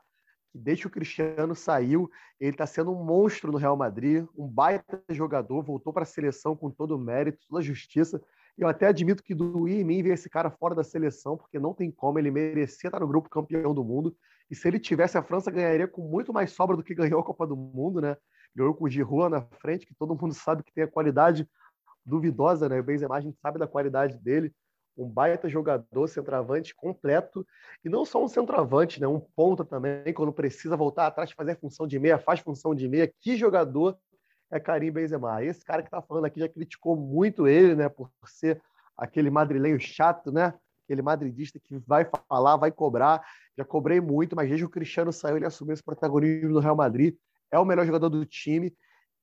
que 0.53 0.59
desde 0.61 0.83
que 0.83 0.87
o 0.87 0.93
Cristiano 0.93 1.57
saiu, 1.57 2.09
ele 2.39 2.53
está 2.53 2.69
sendo 2.69 2.93
um 2.93 3.03
monstro 3.03 3.51
no 3.51 3.59
Real 3.59 3.77
Madrid, 3.77 4.25
um 4.39 4.47
baita 4.47 5.03
jogador, 5.11 5.65
voltou 5.65 5.93
para 5.93 6.05
a 6.05 6.07
seleção 6.07 6.55
com 6.55 6.71
todo 6.71 6.95
o 6.95 7.01
mérito, 7.01 7.45
toda 7.49 7.61
a 7.61 7.65
justiça. 7.65 8.23
Eu 8.58 8.69
até 8.69 8.87
admito 8.87 9.23
que 9.23 9.35
doía 9.35 9.81
em 9.81 9.85
mim 9.85 10.03
ver 10.03 10.14
esse 10.14 10.31
cara 10.31 10.50
fora 10.50 10.75
da 10.75 10.82
seleção, 10.82 11.37
porque 11.37 11.58
não 11.58 11.75
tem 11.75 11.91
como, 11.91 12.19
ele 12.19 12.31
merecia 12.31 12.88
estar 12.88 13.00
no 13.00 13.06
grupo 13.06 13.29
campeão 13.29 13.75
do 13.75 13.85
mundo. 13.85 14.16
E 14.50 14.54
se 14.54 14.66
ele 14.66 14.78
tivesse, 14.78 15.19
a 15.19 15.23
França 15.23 15.50
ganharia 15.50 15.87
com 15.87 16.02
muito 16.02 16.33
mais 16.33 16.52
sobra 16.52 16.76
do 16.76 16.83
que 16.83 16.95
ganhou 16.95 17.21
a 17.21 17.25
Copa 17.25 17.47
do 17.47 17.57
Mundo, 17.57 18.00
né? 18.00 18.16
Ganhou 18.54 18.73
com 18.75 18.85
o 18.85 18.88
Giroud 18.88 19.31
na 19.31 19.42
frente, 19.61 19.87
que 19.87 19.95
todo 19.95 20.16
mundo 20.16 20.33
sabe 20.33 20.62
que 20.62 20.73
tem 20.73 20.85
a 20.85 20.88
qualidade 20.88 21.47
duvidosa, 22.04 22.69
né? 22.69 22.81
O 22.81 22.83
Benzema, 22.83 23.16
a 23.16 23.21
gente 23.21 23.38
sabe 23.38 23.59
da 23.59 23.66
qualidade 23.66 24.16
dele. 24.19 24.52
Um 24.97 25.07
baita 25.07 25.47
jogador, 25.49 26.09
centroavante 26.09 26.75
completo. 26.75 27.47
E 27.85 27.88
não 27.90 28.07
só 28.07 28.25
um 28.25 28.28
centroavante, 28.28 28.99
né? 29.00 29.07
Um 29.07 29.21
ponta 29.21 29.64
também, 29.64 30.14
quando 30.14 30.33
precisa 30.33 30.76
voltar 30.76 31.09
atrás, 31.09 31.31
fazer 31.33 31.59
função 31.59 31.87
de 31.87 31.99
meia, 31.99 32.19
faz 32.19 32.40
função 32.40 32.75
de 32.75 32.88
meia. 32.88 33.12
Que 33.21 33.37
jogador 33.37 33.99
é 34.50 34.61
Karim 34.61 34.91
Benzema. 34.91 35.43
Esse 35.43 35.65
cara 35.65 35.83
que 35.83 35.88
está 35.88 36.00
falando 36.00 36.25
aqui 36.25 36.41
já 36.41 36.49
criticou 36.49 36.97
muito 36.97 37.47
ele, 37.47 37.75
né, 37.75 37.88
por 37.88 38.11
ser 38.26 38.61
aquele 38.97 39.31
madrilenho 39.31 39.79
chato, 39.79 40.33
né? 40.33 40.55
Aquele 40.85 41.03
madridista 41.03 41.59
que 41.59 41.76
vai 41.79 42.09
falar, 42.29 42.57
vai 42.57 42.71
cobrar. 42.71 43.23
Já 43.59 43.65
cobrei 43.65 44.00
muito, 44.00 44.37
mas 44.37 44.49
desde 44.49 44.65
que 44.65 44.69
o 44.69 44.73
Cristiano 44.73 45.12
saiu, 45.12 45.37
ele 45.37 45.47
assumiu 45.47 45.75
esse 45.75 45.83
protagonismo 45.83 46.53
do 46.53 46.61
Real 46.61 46.76
Madrid. 46.76 47.17
É 47.50 47.59
o 47.59 47.65
melhor 47.65 47.85
jogador 47.85 48.09
do 48.09 48.25
time 48.25 48.73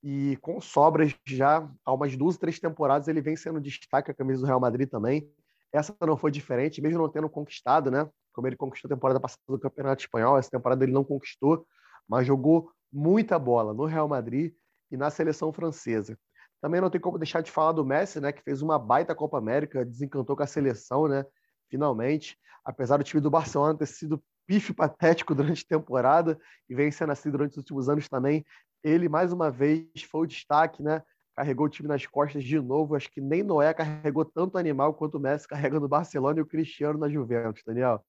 e 0.04 0.38
com 0.42 0.60
sobras 0.60 1.16
já 1.26 1.68
há 1.86 1.94
umas 1.94 2.16
duas, 2.18 2.38
três 2.38 2.60
temporadas 2.60 3.08
ele 3.08 3.22
vem 3.22 3.38
sendo 3.38 3.62
destaque 3.62 4.12
a 4.12 4.14
camisa 4.14 4.42
do 4.42 4.46
Real 4.46 4.60
Madrid 4.60 4.90
também. 4.90 5.30
Essa 5.72 5.96
não 6.02 6.18
foi 6.18 6.30
diferente, 6.30 6.82
mesmo 6.82 7.00
não 7.00 7.10
tendo 7.10 7.30
conquistado, 7.30 7.90
né? 7.90 8.08
Como 8.34 8.46
ele 8.46 8.58
conquistou 8.58 8.90
a 8.90 8.96
temporada 8.96 9.20
passada 9.20 9.42
do 9.48 9.58
Campeonato 9.58 10.04
Espanhol, 10.04 10.38
essa 10.38 10.52
temporada 10.52 10.84
ele 10.84 10.92
não 10.92 11.04
conquistou, 11.04 11.66
mas 12.08 12.28
jogou 12.28 12.70
muita 12.92 13.40
bola 13.40 13.74
no 13.74 13.86
Real 13.86 14.08
Madrid 14.08 14.54
e 14.94 14.98
na 14.98 15.10
seleção 15.10 15.52
francesa. 15.52 16.16
Também 16.62 16.80
não 16.80 16.90
tem 16.90 17.02
como 17.02 17.18
deixar 17.18 17.42
de 17.42 17.52
falar 17.52 17.72
do 17.72 17.84
Messi, 17.84 18.22
né, 18.22 18.32
que 18.32 18.44
fez 18.44 18.62
uma 18.62 18.78
baita 18.78 19.16
Copa 19.16 19.40
América, 19.40 19.84
desencantou 19.84 20.36
com 20.36 20.44
a 20.44 20.48
seleção, 20.48 21.08
né, 21.08 21.26
finalmente. 21.68 22.38
Apesar 22.64 22.98
do 22.98 23.04
time 23.04 23.20
do 23.20 23.30
Barcelona 23.30 23.78
ter 23.78 23.88
sido 23.88 24.24
pife 24.46 24.72
patético 24.72 25.34
durante 25.36 25.66
a 25.66 25.78
temporada 25.78 26.40
e 26.70 26.76
vem 26.76 26.92
sendo 26.92 27.12
assim 27.12 27.32
durante 27.32 27.52
os 27.54 27.58
últimos 27.58 27.90
anos 27.90 28.08
também, 28.08 28.46
ele 28.84 29.10
mais 29.10 29.34
uma 29.34 29.50
vez 29.50 29.88
foi 30.10 30.22
o 30.22 30.28
destaque, 30.28 30.84
né? 30.84 31.02
Carregou 31.36 31.66
o 31.66 31.70
time 31.70 31.90
nas 31.90 32.06
costas 32.06 32.44
de 32.44 32.60
novo. 32.60 32.96
Acho 32.96 33.10
que 33.12 33.20
nem 33.20 33.42
Noé 33.42 33.74
carregou 33.74 34.24
tanto 34.24 34.58
animal 34.60 34.94
quanto 34.94 35.16
o 35.16 35.20
Messi 35.20 35.48
carrega 35.48 35.80
no 35.80 35.88
Barcelona 35.88 36.38
e 36.38 36.44
o 36.44 36.46
Cristiano 36.46 37.00
na 37.00 37.10
Juventus, 37.10 37.64
Daniel. 37.66 38.06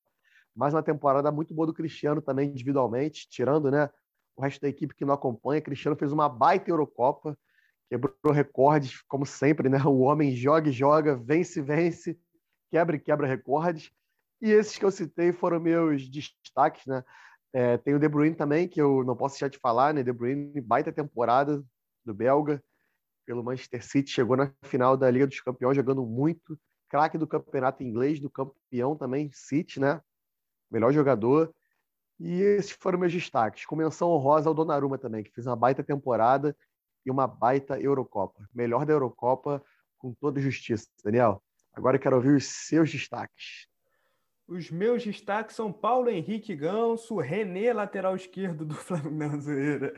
Mais 0.55 0.75
uma 0.75 0.83
temporada 0.83 1.33
muito 1.33 1.55
boa 1.55 1.67
do 1.67 1.73
Cristiano 1.73 2.21
também 2.21 2.51
individualmente, 2.51 3.27
tirando, 3.29 3.71
né, 3.71 3.89
o 4.37 4.43
resto 4.43 4.61
da 4.61 4.69
equipe 4.69 4.95
que 4.95 5.05
não 5.05 5.15
acompanha. 5.15 5.61
Cristiano 5.61 5.97
fez 5.97 6.13
uma 6.13 6.29
baita 6.29 6.71
Eurocopa, 6.71 7.39
quebrou 7.89 8.33
recordes, 8.33 9.03
como 9.03 9.25
sempre, 9.25 9.69
né? 9.69 9.79
O 9.85 10.01
homem 10.01 10.35
joga 10.35 10.69
e 10.69 10.73
joga, 10.73 11.17
vence 11.17 11.61
vence, 11.61 12.19
quebra 12.71 12.97
e 12.97 13.01
quebra 13.01 13.27
recordes. 13.27 13.91
E 14.41 14.51
esses 14.51 14.77
que 14.77 14.85
eu 14.85 14.91
citei 14.91 15.33
foram 15.33 15.61
meus 15.61 16.09
destaques, 16.09 16.85
né? 16.87 17.05
É, 17.53 17.79
tem 17.79 17.95
o 17.95 18.01
De 18.01 18.09
Bruyne 18.09 18.35
também, 18.35 18.67
que 18.67 18.83
eu 18.83 19.05
não 19.05 19.17
posso 19.17 19.35
deixar 19.35 19.49
de 19.49 19.59
falar, 19.59 19.95
né? 19.95 20.03
De 20.03 20.13
Bruyne, 20.13 20.61
baita 20.61 20.93
temporada 20.93 21.65
do 22.05 22.13
belga, 22.13 22.63
pelo 23.25 23.43
Manchester 23.43 23.85
City, 23.85 24.11
chegou 24.11 24.37
na 24.37 24.53
final 24.65 24.97
da 24.97 25.11
Liga 25.11 25.27
dos 25.27 25.41
Campeões 25.41 25.77
jogando 25.77 26.05
muito, 26.05 26.59
craque 26.89 27.17
do 27.17 27.27
campeonato 27.27 27.83
inglês, 27.83 28.21
do 28.21 28.29
campeão 28.29 28.97
também, 28.97 29.31
City, 29.33 29.81
né? 29.81 30.01
Melhor 30.71 30.93
jogador. 30.93 31.55
E 32.19 32.41
esses 32.41 32.73
foram 32.73 32.99
meus 32.99 33.13
destaques. 33.13 33.67
Com 33.67 33.77
menção 33.77 34.11
honrosa 34.11 34.49
ao 34.49 34.55
Donnarumma 34.55 34.99
também, 34.99 35.23
que 35.23 35.33
fez 35.33 35.47
uma 35.47 35.57
baita 35.57 35.83
temporada 35.83 36.57
e 37.05 37.11
uma 37.11 37.27
baita 37.27 37.79
Eurocopa. 37.79 38.49
Melhor 38.55 38.87
da 38.87 38.93
Eurocopa 38.93 39.63
com 39.99 40.13
toda 40.15 40.41
justiça. 40.41 40.87
Daniel, 41.03 41.43
agora 41.73 41.99
quero 41.99 42.17
ouvir 42.17 42.37
os 42.37 42.47
seus 42.47 42.91
destaques. 42.91 43.67
Os 44.47 44.71
meus 44.71 45.03
destaques 45.03 45.57
são 45.57 45.73
Paulo 45.73 46.11
Henrique 46.11 46.55
Ganso, 46.55 47.17
René, 47.17 47.73
lateral 47.73 48.15
esquerdo 48.15 48.63
do 48.63 48.75
Flamengo. 48.77 49.11
Não, 49.11 49.41
zoeira. 49.41 49.95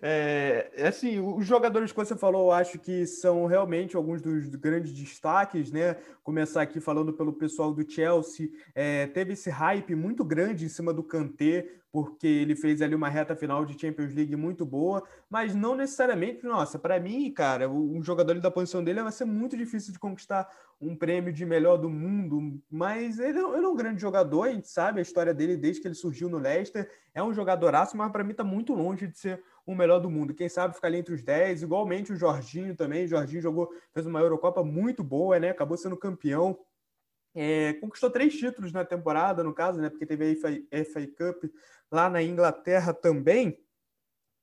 É, 0.00 0.70
assim, 0.86 1.18
os 1.18 1.44
jogadores 1.44 1.90
que 1.90 1.96
você 1.96 2.16
falou, 2.16 2.46
eu 2.46 2.52
acho 2.52 2.78
que 2.78 3.04
são 3.06 3.46
realmente 3.46 3.96
alguns 3.96 4.22
dos 4.22 4.46
grandes 4.54 4.92
destaques, 4.92 5.72
né? 5.72 5.96
Começar 6.22 6.62
aqui 6.62 6.78
falando 6.78 7.12
pelo 7.12 7.32
pessoal 7.32 7.74
do 7.74 7.90
Chelsea. 7.90 8.50
É, 8.72 9.08
teve 9.08 9.32
esse 9.32 9.50
hype 9.50 9.96
muito 9.96 10.24
grande 10.24 10.64
em 10.64 10.68
cima 10.68 10.94
do 10.94 11.02
Kanté, 11.02 11.66
porque 11.90 12.26
ele 12.26 12.54
fez 12.54 12.80
ali 12.80 12.94
uma 12.94 13.08
reta 13.08 13.34
final 13.34 13.64
de 13.64 13.80
Champions 13.80 14.14
League 14.14 14.36
muito 14.36 14.64
boa, 14.64 15.02
mas 15.28 15.54
não 15.54 15.74
necessariamente, 15.74 16.44
nossa, 16.44 16.78
para 16.78 17.00
mim, 17.00 17.32
cara, 17.32 17.68
um 17.68 18.02
jogador 18.02 18.38
da 18.40 18.50
posição 18.50 18.84
dele 18.84 19.02
vai 19.02 19.10
ser 19.10 19.24
muito 19.24 19.56
difícil 19.56 19.92
de 19.92 19.98
conquistar 19.98 20.48
um 20.80 20.94
prêmio 20.94 21.32
de 21.32 21.44
melhor 21.44 21.76
do 21.76 21.90
mundo, 21.90 22.62
mas 22.70 23.18
ele, 23.18 23.38
ele 23.38 23.64
é 23.64 23.68
um 23.68 23.74
grande 23.74 24.00
jogador, 24.00 24.44
a 24.44 24.52
gente 24.52 24.68
sabe 24.68 25.00
a 25.00 25.02
história 25.02 25.34
dele 25.34 25.56
desde 25.56 25.82
que 25.82 25.88
ele 25.88 25.94
surgiu 25.94 26.28
no 26.28 26.38
Leicester, 26.38 26.88
é 27.12 27.22
um 27.22 27.34
jogadoraço, 27.34 27.96
mas 27.96 28.12
para 28.12 28.22
mim 28.22 28.32
tá 28.32 28.44
muito 28.44 28.74
longe 28.74 29.08
de 29.08 29.18
ser 29.18 29.42
o 29.66 29.74
melhor 29.74 29.98
do 29.98 30.08
mundo. 30.08 30.34
Quem 30.34 30.48
sabe 30.48 30.74
ficar 30.74 30.86
ali 30.86 30.98
entre 30.98 31.14
os 31.14 31.22
10, 31.22 31.62
igualmente 31.62 32.12
o 32.12 32.16
Jorginho 32.16 32.76
também, 32.76 33.04
o 33.04 33.08
Jorginho 33.08 33.42
jogou, 33.42 33.68
fez 33.92 34.06
uma 34.06 34.20
Eurocopa 34.20 34.62
muito 34.62 35.02
boa, 35.02 35.38
né? 35.40 35.50
Acabou 35.50 35.76
sendo 35.76 35.96
campeão, 35.96 36.58
é, 37.34 37.74
conquistou 37.74 38.08
três 38.08 38.34
títulos 38.34 38.72
na 38.72 38.84
temporada, 38.84 39.42
no 39.42 39.52
caso, 39.52 39.80
né? 39.80 39.90
Porque 39.90 40.06
teve 40.06 40.30
a 40.30 40.36
FA, 40.36 40.84
FA 40.84 41.06
Cup 41.06 41.52
lá 41.90 42.08
na 42.08 42.22
Inglaterra 42.22 42.94
também. 42.94 43.58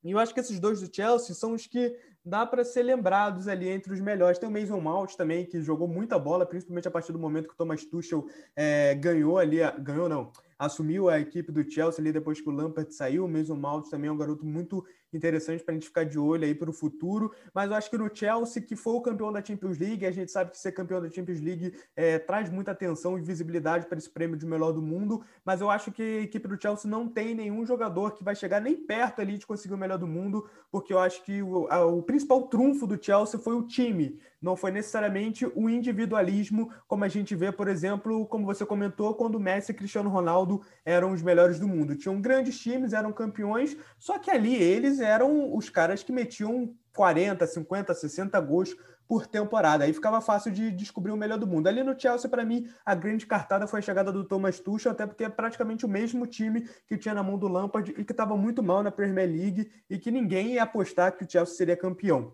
E 0.03 0.11
eu 0.11 0.19
acho 0.19 0.33
que 0.33 0.39
esses 0.39 0.59
dois 0.59 0.81
do 0.81 0.93
Chelsea 0.93 1.33
são 1.33 1.53
os 1.53 1.65
que 1.65 1.97
dá 2.25 2.45
para 2.45 2.65
ser 2.65 2.83
lembrados 2.83 3.47
ali 3.47 3.69
entre 3.69 3.93
os 3.93 4.01
melhores. 4.01 4.39
Tem 4.39 4.49
o 4.49 4.51
Mason 4.51 4.79
Mount 4.79 5.13
também, 5.15 5.45
que 5.45 5.61
jogou 5.61 5.87
muita 5.87 6.17
bola, 6.17 6.45
principalmente 6.45 6.87
a 6.87 6.91
partir 6.91 7.11
do 7.11 7.19
momento 7.19 7.47
que 7.47 7.53
o 7.53 7.57
Thomas 7.57 7.85
Tuchel 7.85 8.25
é, 8.55 8.95
ganhou 8.95 9.37
ali, 9.37 9.57
ganhou 9.79 10.09
não, 10.09 10.31
assumiu 10.57 11.07
a 11.07 11.19
equipe 11.19 11.51
do 11.51 11.69
Chelsea 11.69 12.01
ali 12.01 12.11
depois 12.11 12.41
que 12.41 12.49
o 12.49 12.51
Lampard 12.51 12.91
saiu. 12.93 13.25
O 13.25 13.29
Mason 13.29 13.55
Mount 13.55 13.89
também 13.89 14.09
é 14.09 14.11
um 14.11 14.17
garoto 14.17 14.45
muito 14.45 14.83
interessante 15.15 15.63
para 15.63 15.73
a 15.73 15.75
gente 15.75 15.87
ficar 15.87 16.03
de 16.03 16.19
olho 16.19 16.45
aí 16.45 16.53
para 16.53 16.69
o 16.69 16.73
futuro. 16.73 17.33
Mas 17.53 17.69
eu 17.69 17.75
acho 17.75 17.89
que 17.89 17.97
no 17.97 18.13
Chelsea, 18.13 18.61
que 18.61 18.75
foi 18.75 18.93
o 18.93 19.01
campeão 19.01 19.31
da 19.31 19.43
Champions 19.43 19.77
League, 19.77 20.05
a 20.05 20.11
gente 20.11 20.31
sabe 20.31 20.51
que 20.51 20.57
ser 20.57 20.71
campeão 20.71 21.01
da 21.01 21.09
Champions 21.09 21.39
League 21.39 21.73
é, 21.95 22.19
traz 22.19 22.49
muita 22.49 22.71
atenção 22.71 23.17
e 23.17 23.21
visibilidade 23.21 23.87
para 23.87 23.97
esse 23.97 24.09
prêmio 24.09 24.37
de 24.37 24.45
melhor 24.45 24.71
do 24.71 24.81
mundo. 24.81 25.23
Mas 25.43 25.61
eu 25.61 25.69
acho 25.69 25.91
que 25.91 26.01
a 26.01 26.21
equipe 26.21 26.47
do 26.47 26.61
Chelsea 26.61 26.89
não 26.89 27.07
tem 27.07 27.33
nenhum 27.33 27.65
jogador 27.65 28.11
que 28.11 28.23
vai 28.23 28.35
chegar 28.35 28.59
nem 28.59 28.75
perto 28.75 29.21
ali 29.21 29.37
de 29.37 29.45
conseguir 29.45 29.73
o 29.73 29.77
melhor 29.77 29.97
do 29.97 30.07
mundo, 30.07 30.49
porque 30.71 30.93
eu 30.93 30.99
acho 30.99 31.23
que 31.23 31.41
o, 31.41 31.67
a, 31.69 31.85
o 31.85 32.03
principal 32.03 32.43
trunfo 32.47 32.85
do 32.85 33.01
Chelsea 33.01 33.39
foi 33.39 33.55
o 33.55 33.63
time 33.63 34.19
não 34.45 34.55
foi 34.55 34.69
necessariamente 34.69 35.43
o 35.55 35.67
individualismo, 35.67 36.71
como 36.87 37.03
a 37.03 37.07
gente 37.07 37.35
vê, 37.35 37.51
por 37.51 37.67
exemplo, 37.67 38.27
como 38.27 38.45
você 38.45 38.63
comentou, 38.63 39.15
quando 39.15 39.39
Messi 39.39 39.71
e 39.71 39.75
Cristiano 39.75 40.07
Ronaldo 40.07 40.61
eram 40.85 41.11
os 41.11 41.23
melhores 41.23 41.59
do 41.59 41.67
mundo. 41.67 41.95
Tinham 41.95 42.21
grandes 42.21 42.59
times, 42.59 42.93
eram 42.93 43.11
campeões, 43.11 43.75
só 43.97 44.19
que 44.19 44.29
ali 44.29 44.53
eles 44.53 44.99
eram 45.05 45.55
os 45.55 45.69
caras 45.69 46.03
que 46.03 46.11
metiam 46.11 46.73
40, 46.93 47.45
50, 47.45 47.93
60 47.93 48.39
gols 48.41 48.75
por 49.07 49.27
temporada. 49.27 49.83
Aí 49.83 49.93
ficava 49.93 50.19
fácil 50.19 50.51
de 50.51 50.71
descobrir 50.71 51.11
o 51.11 51.17
melhor 51.17 51.37
do 51.37 51.47
mundo. 51.47 51.67
Ali 51.67 51.83
no 51.83 51.99
Chelsea, 51.99 52.29
para 52.29 52.43
mim, 52.43 52.67
a 52.85 52.95
grande 52.95 53.25
cartada 53.25 53.67
foi 53.67 53.79
a 53.79 53.81
chegada 53.81 54.11
do 54.11 54.23
Thomas 54.23 54.59
Tuchel, 54.59 54.91
até 54.91 55.05
porque 55.05 55.23
é 55.23 55.29
praticamente 55.29 55.85
o 55.85 55.89
mesmo 55.89 56.25
time 56.25 56.67
que 56.87 56.97
tinha 56.97 57.13
na 57.13 57.23
mão 57.23 57.37
do 57.37 57.47
Lampard 57.47 57.93
e 57.97 58.03
que 58.03 58.11
estava 58.11 58.35
muito 58.35 58.63
mal 58.63 58.81
na 58.81 58.91
Premier 58.91 59.29
League 59.29 59.71
e 59.89 59.97
que 59.97 60.11
ninguém 60.11 60.53
ia 60.53 60.63
apostar 60.63 61.15
que 61.15 61.23
o 61.23 61.29
Chelsea 61.29 61.55
seria 61.55 61.77
campeão. 61.77 62.33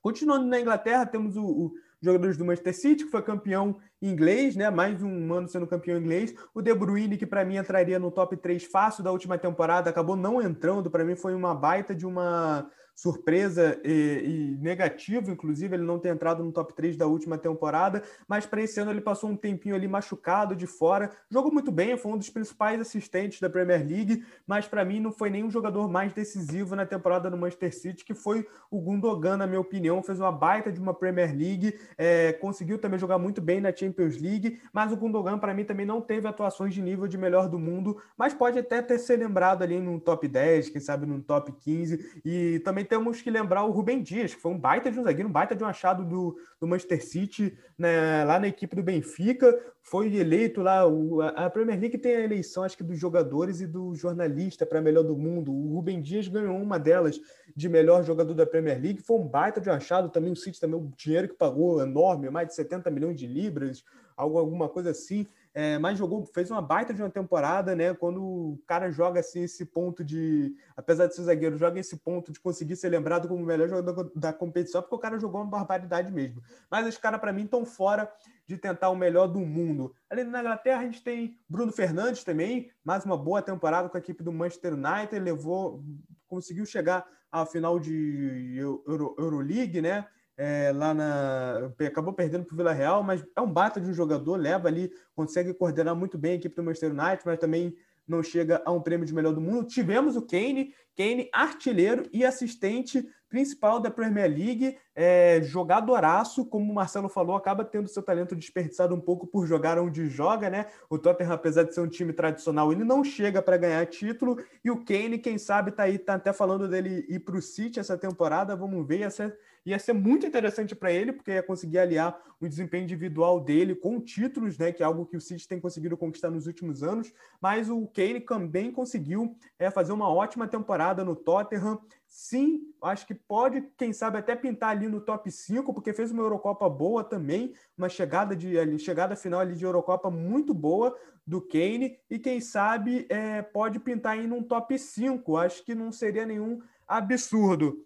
Continuando 0.00 0.46
na 0.46 0.58
Inglaterra, 0.58 1.04
temos 1.04 1.36
o, 1.36 1.44
o 1.44 1.72
jogadores 2.02 2.36
do 2.36 2.44
Manchester 2.44 2.74
City, 2.74 3.04
que 3.04 3.10
foi 3.10 3.22
campeão 3.22 3.76
inglês, 4.00 4.56
né? 4.56 4.70
Mais 4.70 5.02
um 5.02 5.32
ano 5.32 5.48
sendo 5.48 5.66
campeão 5.66 5.98
inglês. 5.98 6.34
O 6.54 6.62
De 6.62 6.74
Bruyne, 6.74 7.16
que 7.16 7.26
para 7.26 7.44
mim 7.44 7.56
entraria 7.56 7.98
no 7.98 8.10
top 8.10 8.36
3 8.36 8.64
fácil 8.64 9.04
da 9.04 9.12
última 9.12 9.36
temporada, 9.36 9.90
acabou 9.90 10.16
não 10.16 10.40
entrando. 10.40 10.90
Para 10.90 11.04
mim 11.04 11.14
foi 11.14 11.34
uma 11.34 11.54
baita 11.54 11.94
de 11.94 12.06
uma 12.06 12.70
surpresa 13.00 13.80
e, 13.82 14.58
e, 14.58 14.62
negativo, 14.62 15.30
inclusive, 15.30 15.74
ele 15.74 15.84
não 15.84 15.98
ter 15.98 16.10
entrado 16.10 16.44
no 16.44 16.52
top 16.52 16.74
3 16.74 16.98
da 16.98 17.06
última 17.06 17.38
temporada, 17.38 18.02
mas 18.28 18.44
para 18.44 18.60
esse 18.60 18.78
ano 18.78 18.90
ele 18.90 19.00
passou 19.00 19.30
um 19.30 19.36
tempinho 19.36 19.74
ali 19.74 19.88
machucado 19.88 20.54
de 20.54 20.66
fora, 20.66 21.10
jogou 21.30 21.50
muito 21.50 21.72
bem, 21.72 21.96
foi 21.96 22.12
um 22.12 22.18
dos 22.18 22.28
principais 22.28 22.78
assistentes 22.78 23.40
da 23.40 23.48
Premier 23.48 23.86
League, 23.86 24.22
mas 24.46 24.68
para 24.68 24.84
mim 24.84 25.00
não 25.00 25.12
foi 25.12 25.30
nenhum 25.30 25.50
jogador 25.50 25.88
mais 25.88 26.12
decisivo 26.12 26.76
na 26.76 26.84
temporada 26.84 27.30
no 27.30 27.38
Manchester 27.38 27.74
City, 27.74 28.04
que 28.04 28.12
foi 28.12 28.46
o 28.70 28.78
Gundogan, 28.78 29.38
na 29.38 29.46
minha 29.46 29.60
opinião, 29.60 30.02
fez 30.02 30.20
uma 30.20 30.30
baita 30.30 30.70
de 30.70 30.78
uma 30.78 30.92
Premier 30.92 31.34
League, 31.34 31.80
é, 31.96 32.34
conseguiu 32.34 32.76
também 32.76 32.98
jogar 32.98 33.16
muito 33.16 33.40
bem 33.40 33.62
na 33.62 33.74
Champions 33.74 34.20
League, 34.20 34.60
mas 34.74 34.92
o 34.92 34.96
Gundogan 34.96 35.38
para 35.38 35.54
mim 35.54 35.64
também 35.64 35.86
não 35.86 36.02
teve 36.02 36.28
atuações 36.28 36.74
de 36.74 36.82
nível 36.82 37.08
de 37.08 37.16
melhor 37.16 37.48
do 37.48 37.58
mundo, 37.58 37.96
mas 38.14 38.34
pode 38.34 38.58
até 38.58 38.82
ter 38.82 38.98
ser 38.98 39.16
lembrado 39.16 39.62
ali 39.62 39.80
num 39.80 39.98
top 39.98 40.28
10, 40.28 40.68
quem 40.68 40.82
sabe 40.82 41.06
num 41.06 41.22
top 41.22 41.50
15, 41.50 42.20
e 42.22 42.58
também 42.58 42.89
temos 42.90 43.22
que 43.22 43.30
lembrar 43.30 43.62
o 43.64 43.70
Rubem 43.70 44.02
Dias, 44.02 44.34
que 44.34 44.40
foi 44.40 44.50
um 44.50 44.58
baita 44.58 44.90
de 44.90 44.98
um 44.98 45.04
zagueiro, 45.04 45.28
um 45.28 45.32
baita 45.32 45.54
de 45.54 45.62
um 45.62 45.66
achado 45.66 46.04
do, 46.04 46.36
do 46.60 46.66
Manchester 46.66 47.06
City, 47.06 47.56
né, 47.78 48.24
lá 48.24 48.40
na 48.40 48.48
equipe 48.48 48.74
do 48.74 48.82
Benfica, 48.82 49.56
foi 49.80 50.12
eleito 50.16 50.60
lá, 50.60 50.84
o, 50.84 51.22
a 51.22 51.48
Premier 51.48 51.78
League 51.78 51.96
tem 51.98 52.16
a 52.16 52.24
eleição, 52.24 52.64
acho 52.64 52.76
que 52.76 52.82
dos 52.82 52.98
jogadores 52.98 53.60
e 53.60 53.66
do 53.66 53.94
jornalista 53.94 54.66
para 54.66 54.80
melhor 54.80 55.04
do 55.04 55.16
mundo, 55.16 55.52
o 55.52 55.74
Rubem 55.76 56.02
Dias 56.02 56.26
ganhou 56.26 56.56
uma 56.56 56.80
delas 56.80 57.20
de 57.54 57.68
melhor 57.68 58.02
jogador 58.02 58.34
da 58.34 58.44
Premier 58.44 58.82
League, 58.82 59.00
foi 59.00 59.18
um 59.18 59.26
baita 59.26 59.60
de 59.60 59.70
um 59.70 59.72
achado, 59.72 60.08
também 60.08 60.32
o 60.32 60.36
City 60.36 60.58
também, 60.58 60.80
o 60.80 60.92
dinheiro 60.96 61.28
que 61.28 61.34
pagou 61.34 61.80
enorme, 61.80 62.28
mais 62.28 62.48
de 62.48 62.56
70 62.56 62.90
milhões 62.90 63.16
de 63.16 63.26
libras, 63.28 63.84
algo, 64.16 64.36
alguma 64.36 64.68
coisa 64.68 64.90
assim, 64.90 65.28
é, 65.52 65.78
mas 65.78 65.98
jogou, 65.98 66.24
fez 66.26 66.50
uma 66.50 66.62
baita 66.62 66.94
de 66.94 67.02
uma 67.02 67.10
temporada, 67.10 67.74
né? 67.74 67.92
Quando 67.92 68.22
o 68.22 68.62
cara 68.66 68.90
joga 68.90 69.18
assim 69.18 69.42
esse 69.42 69.66
ponto 69.66 70.04
de, 70.04 70.54
apesar 70.76 71.06
de 71.06 71.14
ser 71.14 71.22
zagueiro, 71.22 71.58
joga 71.58 71.80
esse 71.80 71.96
ponto 71.96 72.30
de 72.30 72.38
conseguir 72.38 72.76
ser 72.76 72.88
lembrado 72.88 73.26
como 73.26 73.42
o 73.42 73.46
melhor 73.46 73.68
jogador 73.68 74.12
da 74.14 74.32
competição, 74.32 74.80
porque 74.80 74.94
o 74.94 74.98
cara 74.98 75.18
jogou 75.18 75.40
uma 75.40 75.50
barbaridade 75.50 76.12
mesmo. 76.12 76.40
Mas 76.70 76.86
os 76.86 76.96
caras, 76.96 77.20
para 77.20 77.32
mim, 77.32 77.44
estão 77.44 77.64
fora 77.64 78.10
de 78.46 78.56
tentar 78.56 78.90
o 78.90 78.96
melhor 78.96 79.26
do 79.26 79.40
mundo. 79.40 79.92
Ali 80.08 80.22
na 80.22 80.40
Inglaterra, 80.40 80.80
a 80.80 80.84
gente 80.84 81.02
tem 81.02 81.36
Bruno 81.48 81.72
Fernandes 81.72 82.22
também, 82.22 82.70
mais 82.84 83.04
uma 83.04 83.16
boa 83.16 83.42
temporada 83.42 83.88
com 83.88 83.96
a 83.96 84.00
equipe 84.00 84.22
do 84.22 84.32
Manchester 84.32 84.74
United, 84.74 85.18
levou, 85.18 85.82
conseguiu 86.28 86.64
chegar 86.64 87.04
à 87.30 87.44
final 87.44 87.80
de 87.80 88.54
Euro, 88.56 89.16
Euroleague, 89.18 89.82
né? 89.82 90.06
É, 90.40 90.72
lá 90.74 90.94
na. 90.94 91.70
Acabou 91.86 92.14
perdendo 92.14 92.46
para 92.46 92.54
o 92.54 92.56
Vila 92.56 92.72
Real, 92.72 93.02
mas 93.02 93.22
é 93.36 93.40
um 93.42 93.52
bata 93.52 93.78
de 93.78 93.90
um 93.90 93.92
jogador, 93.92 94.36
leva 94.36 94.68
ali, 94.68 94.90
consegue 95.14 95.52
coordenar 95.52 95.94
muito 95.94 96.16
bem 96.16 96.32
a 96.32 96.34
equipe 96.36 96.56
do 96.56 96.62
Manchester 96.62 96.92
United, 96.92 97.22
mas 97.26 97.38
também 97.38 97.76
não 98.08 98.22
chega 98.22 98.62
a 98.64 98.72
um 98.72 98.80
prêmio 98.80 99.06
de 99.06 99.12
melhor 99.12 99.34
do 99.34 99.40
mundo. 99.40 99.68
Tivemos 99.68 100.16
o 100.16 100.22
Kane, 100.22 100.74
Kane 100.96 101.28
artilheiro 101.30 102.08
e 102.10 102.24
assistente 102.24 103.06
principal 103.28 103.78
da 103.78 103.90
Premier 103.90 104.28
League, 104.28 104.76
é, 104.94 105.40
jogadoraço, 105.42 106.44
como 106.44 106.72
o 106.72 106.74
Marcelo 106.74 107.08
falou, 107.08 107.36
acaba 107.36 107.64
tendo 107.64 107.86
seu 107.86 108.02
talento 108.02 108.34
desperdiçado 108.34 108.92
um 108.92 109.00
pouco 109.00 109.26
por 109.26 109.46
jogar 109.46 109.78
onde 109.78 110.08
joga, 110.08 110.50
né? 110.50 110.66
O 110.88 110.98
Tottenham, 110.98 111.32
apesar 111.32 111.62
de 111.62 111.72
ser 111.72 111.80
um 111.80 111.86
time 111.86 112.12
tradicional, 112.12 112.72
ele 112.72 112.82
não 112.82 113.04
chega 113.04 113.40
para 113.40 113.56
ganhar 113.56 113.86
título, 113.86 114.42
e 114.64 114.70
o 114.70 114.84
Kane, 114.84 115.18
quem 115.18 115.38
sabe, 115.38 115.70
tá 115.70 115.84
aí, 115.84 115.96
tá 115.96 116.14
até 116.14 116.32
falando 116.32 116.66
dele 116.66 117.06
ir 117.08 117.20
para 117.20 117.36
o 117.36 117.42
City 117.42 117.78
essa 117.78 117.96
temporada, 117.96 118.56
vamos 118.56 118.84
ver, 118.84 119.02
essa 119.02 119.32
ia 119.64 119.78
ser 119.78 119.92
muito 119.92 120.26
interessante 120.26 120.74
para 120.74 120.92
ele, 120.92 121.12
porque 121.12 121.30
ia 121.30 121.42
conseguir 121.42 121.78
aliar 121.78 122.18
o 122.40 122.48
desempenho 122.48 122.84
individual 122.84 123.38
dele 123.38 123.74
com 123.74 124.00
títulos, 124.00 124.56
né, 124.56 124.72
que 124.72 124.82
é 124.82 124.86
algo 124.86 125.04
que 125.04 125.16
o 125.16 125.20
City 125.20 125.46
tem 125.46 125.60
conseguido 125.60 125.96
conquistar 125.96 126.30
nos 126.30 126.46
últimos 126.46 126.82
anos, 126.82 127.12
mas 127.40 127.68
o 127.68 127.86
Kane 127.86 128.20
também 128.20 128.72
conseguiu 128.72 129.36
é, 129.58 129.70
fazer 129.70 129.92
uma 129.92 130.08
ótima 130.08 130.48
temporada 130.48 131.04
no 131.04 131.14
Tottenham. 131.14 131.78
Sim, 132.06 132.62
acho 132.82 133.06
que 133.06 133.14
pode, 133.14 133.62
quem 133.76 133.92
sabe, 133.92 134.18
até 134.18 134.34
pintar 134.34 134.70
ali 134.70 134.88
no 134.88 135.00
top 135.00 135.30
5, 135.30 135.72
porque 135.74 135.92
fez 135.92 136.10
uma 136.10 136.22
Eurocopa 136.22 136.68
boa 136.68 137.04
também, 137.04 137.52
uma 137.76 137.88
chegada 137.88 138.34
de 138.34 138.58
ali, 138.58 138.78
chegada 138.78 139.14
final 139.14 139.40
ali 139.40 139.54
de 139.54 139.64
Eurocopa 139.64 140.10
muito 140.10 140.54
boa 140.54 140.96
do 141.26 141.40
Kane, 141.40 141.98
e 142.08 142.18
quem 142.18 142.40
sabe 142.40 143.06
é, 143.08 143.42
pode 143.42 143.78
pintar 143.78 144.14
aí 144.14 144.26
num 144.26 144.42
top 144.42 144.76
5. 144.76 145.36
Acho 145.36 145.64
que 145.64 145.74
não 145.74 145.92
seria 145.92 146.26
nenhum 146.26 146.60
absurdo. 146.88 147.84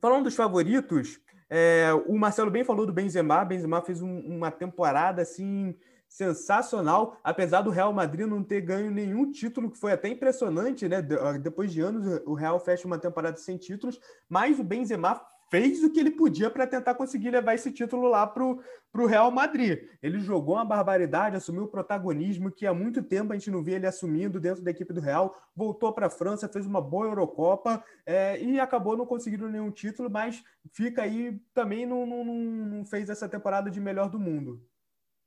Falando 0.00 0.24
dos 0.24 0.34
favoritos, 0.34 1.20
É, 1.50 1.92
o 2.06 2.16
Marcelo 2.18 2.50
bem 2.50 2.64
falou 2.64 2.86
do 2.86 2.92
Benzema. 2.92 3.44
Benzema 3.44 3.80
fez 3.82 4.00
um, 4.02 4.18
uma 4.20 4.50
temporada 4.50 5.22
assim 5.22 5.76
sensacional, 6.08 7.16
apesar 7.22 7.60
do 7.62 7.70
Real 7.70 7.92
Madrid 7.92 8.26
não 8.26 8.42
ter 8.42 8.60
ganho 8.60 8.90
nenhum 8.90 9.30
título, 9.30 9.70
que 9.70 9.78
foi 9.78 9.92
até 9.92 10.08
impressionante, 10.08 10.88
né? 10.88 11.02
Depois 11.40 11.72
de 11.72 11.80
anos, 11.80 12.22
o 12.24 12.34
Real 12.34 12.58
fecha 12.58 12.86
uma 12.86 12.98
temporada 12.98 13.36
sem 13.36 13.56
títulos, 13.56 14.00
mas 14.28 14.58
o 14.58 14.64
Benzema 14.64 15.20
fez 15.54 15.84
o 15.84 15.90
que 15.90 16.00
ele 16.00 16.10
podia 16.10 16.50
para 16.50 16.66
tentar 16.66 16.96
conseguir 16.96 17.30
levar 17.30 17.54
esse 17.54 17.70
título 17.70 18.08
lá 18.08 18.26
para 18.26 18.42
o 18.42 19.06
Real 19.06 19.30
Madrid. 19.30 19.88
Ele 20.02 20.18
jogou 20.18 20.56
uma 20.56 20.64
barbaridade, 20.64 21.36
assumiu 21.36 21.62
o 21.62 21.68
protagonismo 21.68 22.50
que 22.50 22.66
há 22.66 22.74
muito 22.74 23.04
tempo 23.04 23.32
a 23.32 23.36
gente 23.36 23.52
não 23.52 23.62
via 23.62 23.76
ele 23.76 23.86
assumindo 23.86 24.40
dentro 24.40 24.64
da 24.64 24.72
equipe 24.72 24.92
do 24.92 25.00
Real. 25.00 25.40
Voltou 25.54 25.92
para 25.92 26.08
a 26.08 26.10
França, 26.10 26.48
fez 26.48 26.66
uma 26.66 26.80
boa 26.80 27.06
Eurocopa 27.06 27.84
é, 28.04 28.42
e 28.42 28.58
acabou 28.58 28.96
não 28.96 29.06
conseguindo 29.06 29.48
nenhum 29.48 29.70
título, 29.70 30.10
mas 30.10 30.42
fica 30.72 31.02
aí 31.02 31.40
também 31.54 31.86
não, 31.86 32.04
não, 32.04 32.24
não 32.24 32.84
fez 32.84 33.08
essa 33.08 33.28
temporada 33.28 33.70
de 33.70 33.78
melhor 33.78 34.10
do 34.10 34.18
mundo. 34.18 34.60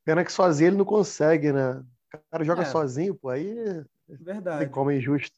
Pena 0.04 0.26
que 0.26 0.32
sozinho 0.32 0.72
ele 0.72 0.78
não 0.78 0.84
consegue, 0.86 1.54
né? 1.54 1.82
O 2.14 2.20
cara 2.30 2.44
joga 2.44 2.64
é. 2.64 2.66
sozinho, 2.66 3.16
pô, 3.16 3.30
aí. 3.30 3.56
Verdade. 4.10 4.70
Como 4.72 4.92
é 4.92 4.98
injusto. 4.98 5.38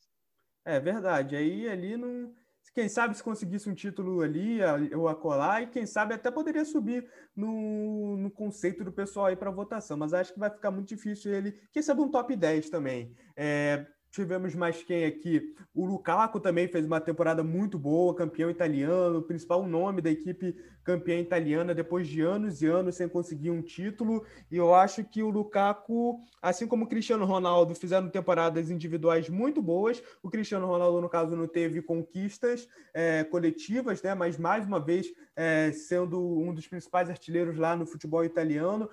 É 0.65 0.79
verdade. 0.79 1.35
Aí 1.35 1.69
ali 1.69 1.95
não 1.95 2.33
quem 2.73 2.87
sabe 2.89 3.15
se 3.15 3.23
conseguisse 3.23 3.69
um 3.69 3.73
título 3.73 4.21
ali 4.21 4.59
ou 4.95 5.07
acolá, 5.07 5.61
e 5.61 5.67
quem 5.67 5.85
sabe 5.85 6.13
até 6.13 6.29
poderia 6.29 6.65
subir 6.65 7.09
no, 7.35 8.17
no 8.17 8.31
conceito 8.31 8.83
do 8.83 8.91
pessoal 8.91 9.27
aí 9.27 9.35
para 9.35 9.51
votação, 9.51 9.97
mas 9.97 10.13
acho 10.13 10.33
que 10.33 10.39
vai 10.39 10.49
ficar 10.49 10.71
muito 10.71 10.89
difícil 10.89 11.33
ele, 11.33 11.59
quem 11.71 11.81
sabe 11.81 12.01
um 12.01 12.09
top 12.09 12.35
10 12.35 12.69
também. 12.69 13.15
É, 13.35 13.85
Tivemos 14.11 14.55
mais 14.55 14.81
quem 14.81 15.05
aqui? 15.05 15.53
O 15.73 15.85
Lukaku 15.85 16.39
também 16.39 16.67
fez 16.67 16.83
uma 16.83 16.99
temporada 16.99 17.43
muito 17.43 17.77
boa, 17.77 18.15
campeão 18.15 18.49
italiano, 18.49 19.21
principal 19.21 19.67
nome 19.67 20.01
da 20.01 20.09
equipe 20.09 20.55
campeã 20.83 21.19
italiana 21.19 21.75
depois 21.75 22.07
de 22.07 22.21
anos 22.21 22.63
e 22.63 22.65
anos 22.65 22.95
sem 22.95 23.07
conseguir 23.07 23.51
um 23.51 23.61
título. 23.61 24.25
E 24.49 24.57
eu 24.57 24.73
acho 24.73 25.03
que 25.03 25.21
o 25.21 25.29
Lukaku, 25.29 26.19
assim 26.41 26.65
como 26.65 26.85
o 26.85 26.87
Cristiano 26.87 27.23
Ronaldo, 27.23 27.75
fizeram 27.75 28.09
temporadas 28.09 28.71
individuais 28.71 29.29
muito 29.29 29.61
boas. 29.61 30.01
O 30.23 30.29
Cristiano 30.29 30.65
Ronaldo, 30.65 30.99
no 30.99 31.09
caso, 31.09 31.35
não 31.35 31.47
teve 31.47 31.79
conquistas 31.79 32.67
é, 32.95 33.23
coletivas, 33.23 34.01
né? 34.01 34.15
Mas 34.15 34.39
mais 34.39 34.65
uma 34.65 34.79
vez 34.79 35.05
é, 35.35 35.71
sendo 35.71 36.19
um 36.19 36.51
dos 36.51 36.67
principais 36.67 37.11
artilheiros 37.11 37.57
lá 37.57 37.75
no 37.75 37.85
futebol 37.85 38.25
italiano 38.25 38.89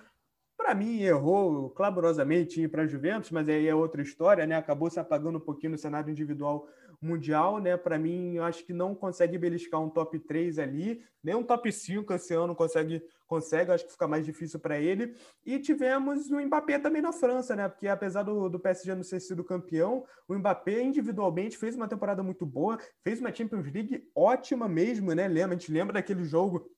para 0.66 0.74
mim, 0.74 1.00
errou 1.00 1.70
clamorosamente 1.70 2.60
ir 2.60 2.68
para 2.68 2.82
a 2.82 2.86
Juventus, 2.88 3.30
mas 3.30 3.48
aí 3.48 3.68
é 3.68 3.74
outra 3.74 4.02
história, 4.02 4.44
né? 4.44 4.56
Acabou 4.56 4.90
se 4.90 4.98
apagando 4.98 5.38
um 5.38 5.40
pouquinho 5.40 5.70
no 5.70 5.78
cenário 5.78 6.10
individual 6.10 6.66
mundial, 7.00 7.60
né? 7.60 7.76
Para 7.76 7.96
mim, 7.96 8.34
eu 8.34 8.42
acho 8.42 8.64
que 8.64 8.72
não 8.72 8.92
consegue 8.92 9.38
beliscar 9.38 9.80
um 9.80 9.88
top 9.88 10.18
3 10.18 10.58
ali, 10.58 11.04
nem 11.22 11.36
um 11.36 11.44
top 11.44 11.70
5 11.70 12.12
esse 12.12 12.34
ano 12.34 12.52
consegue, 12.52 13.00
consegue, 13.28 13.70
acho 13.70 13.86
que 13.86 13.92
fica 13.92 14.08
mais 14.08 14.26
difícil 14.26 14.58
para 14.58 14.76
ele. 14.76 15.14
E 15.44 15.60
tivemos 15.60 16.28
o 16.32 16.40
Mbappé 16.40 16.80
também 16.80 17.00
na 17.00 17.12
França, 17.12 17.54
né? 17.54 17.68
Porque 17.68 17.86
apesar 17.86 18.24
do, 18.24 18.48
do 18.48 18.58
PSG 18.58 18.92
não 18.92 19.02
ter 19.02 19.20
sido 19.20 19.44
campeão, 19.44 20.04
o 20.26 20.34
Mbappé 20.34 20.82
individualmente 20.82 21.56
fez 21.56 21.76
uma 21.76 21.86
temporada 21.86 22.24
muito 22.24 22.44
boa, 22.44 22.76
fez 23.04 23.20
uma 23.20 23.32
Champions 23.32 23.72
League 23.72 24.10
ótima 24.12 24.68
mesmo, 24.68 25.12
né? 25.14 25.28
Lembra, 25.28 25.54
a 25.54 25.58
gente 25.58 25.70
lembra 25.70 25.92
daquele 25.92 26.24
jogo 26.24 26.68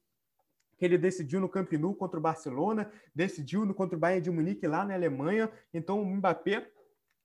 que 0.78 0.84
ele 0.84 0.96
decidiu 0.96 1.40
no 1.40 1.48
Camp 1.48 1.72
Nou 1.72 1.94
contra 1.94 2.18
o 2.18 2.22
Barcelona, 2.22 2.90
decidiu 3.14 3.66
no 3.66 3.74
contra 3.74 3.96
o 3.96 4.00
Bayern 4.00 4.22
de 4.22 4.30
Munique 4.30 4.66
lá 4.66 4.84
na 4.84 4.94
Alemanha. 4.94 5.50
Então 5.74 6.00
o 6.00 6.06
Mbappé 6.06 6.70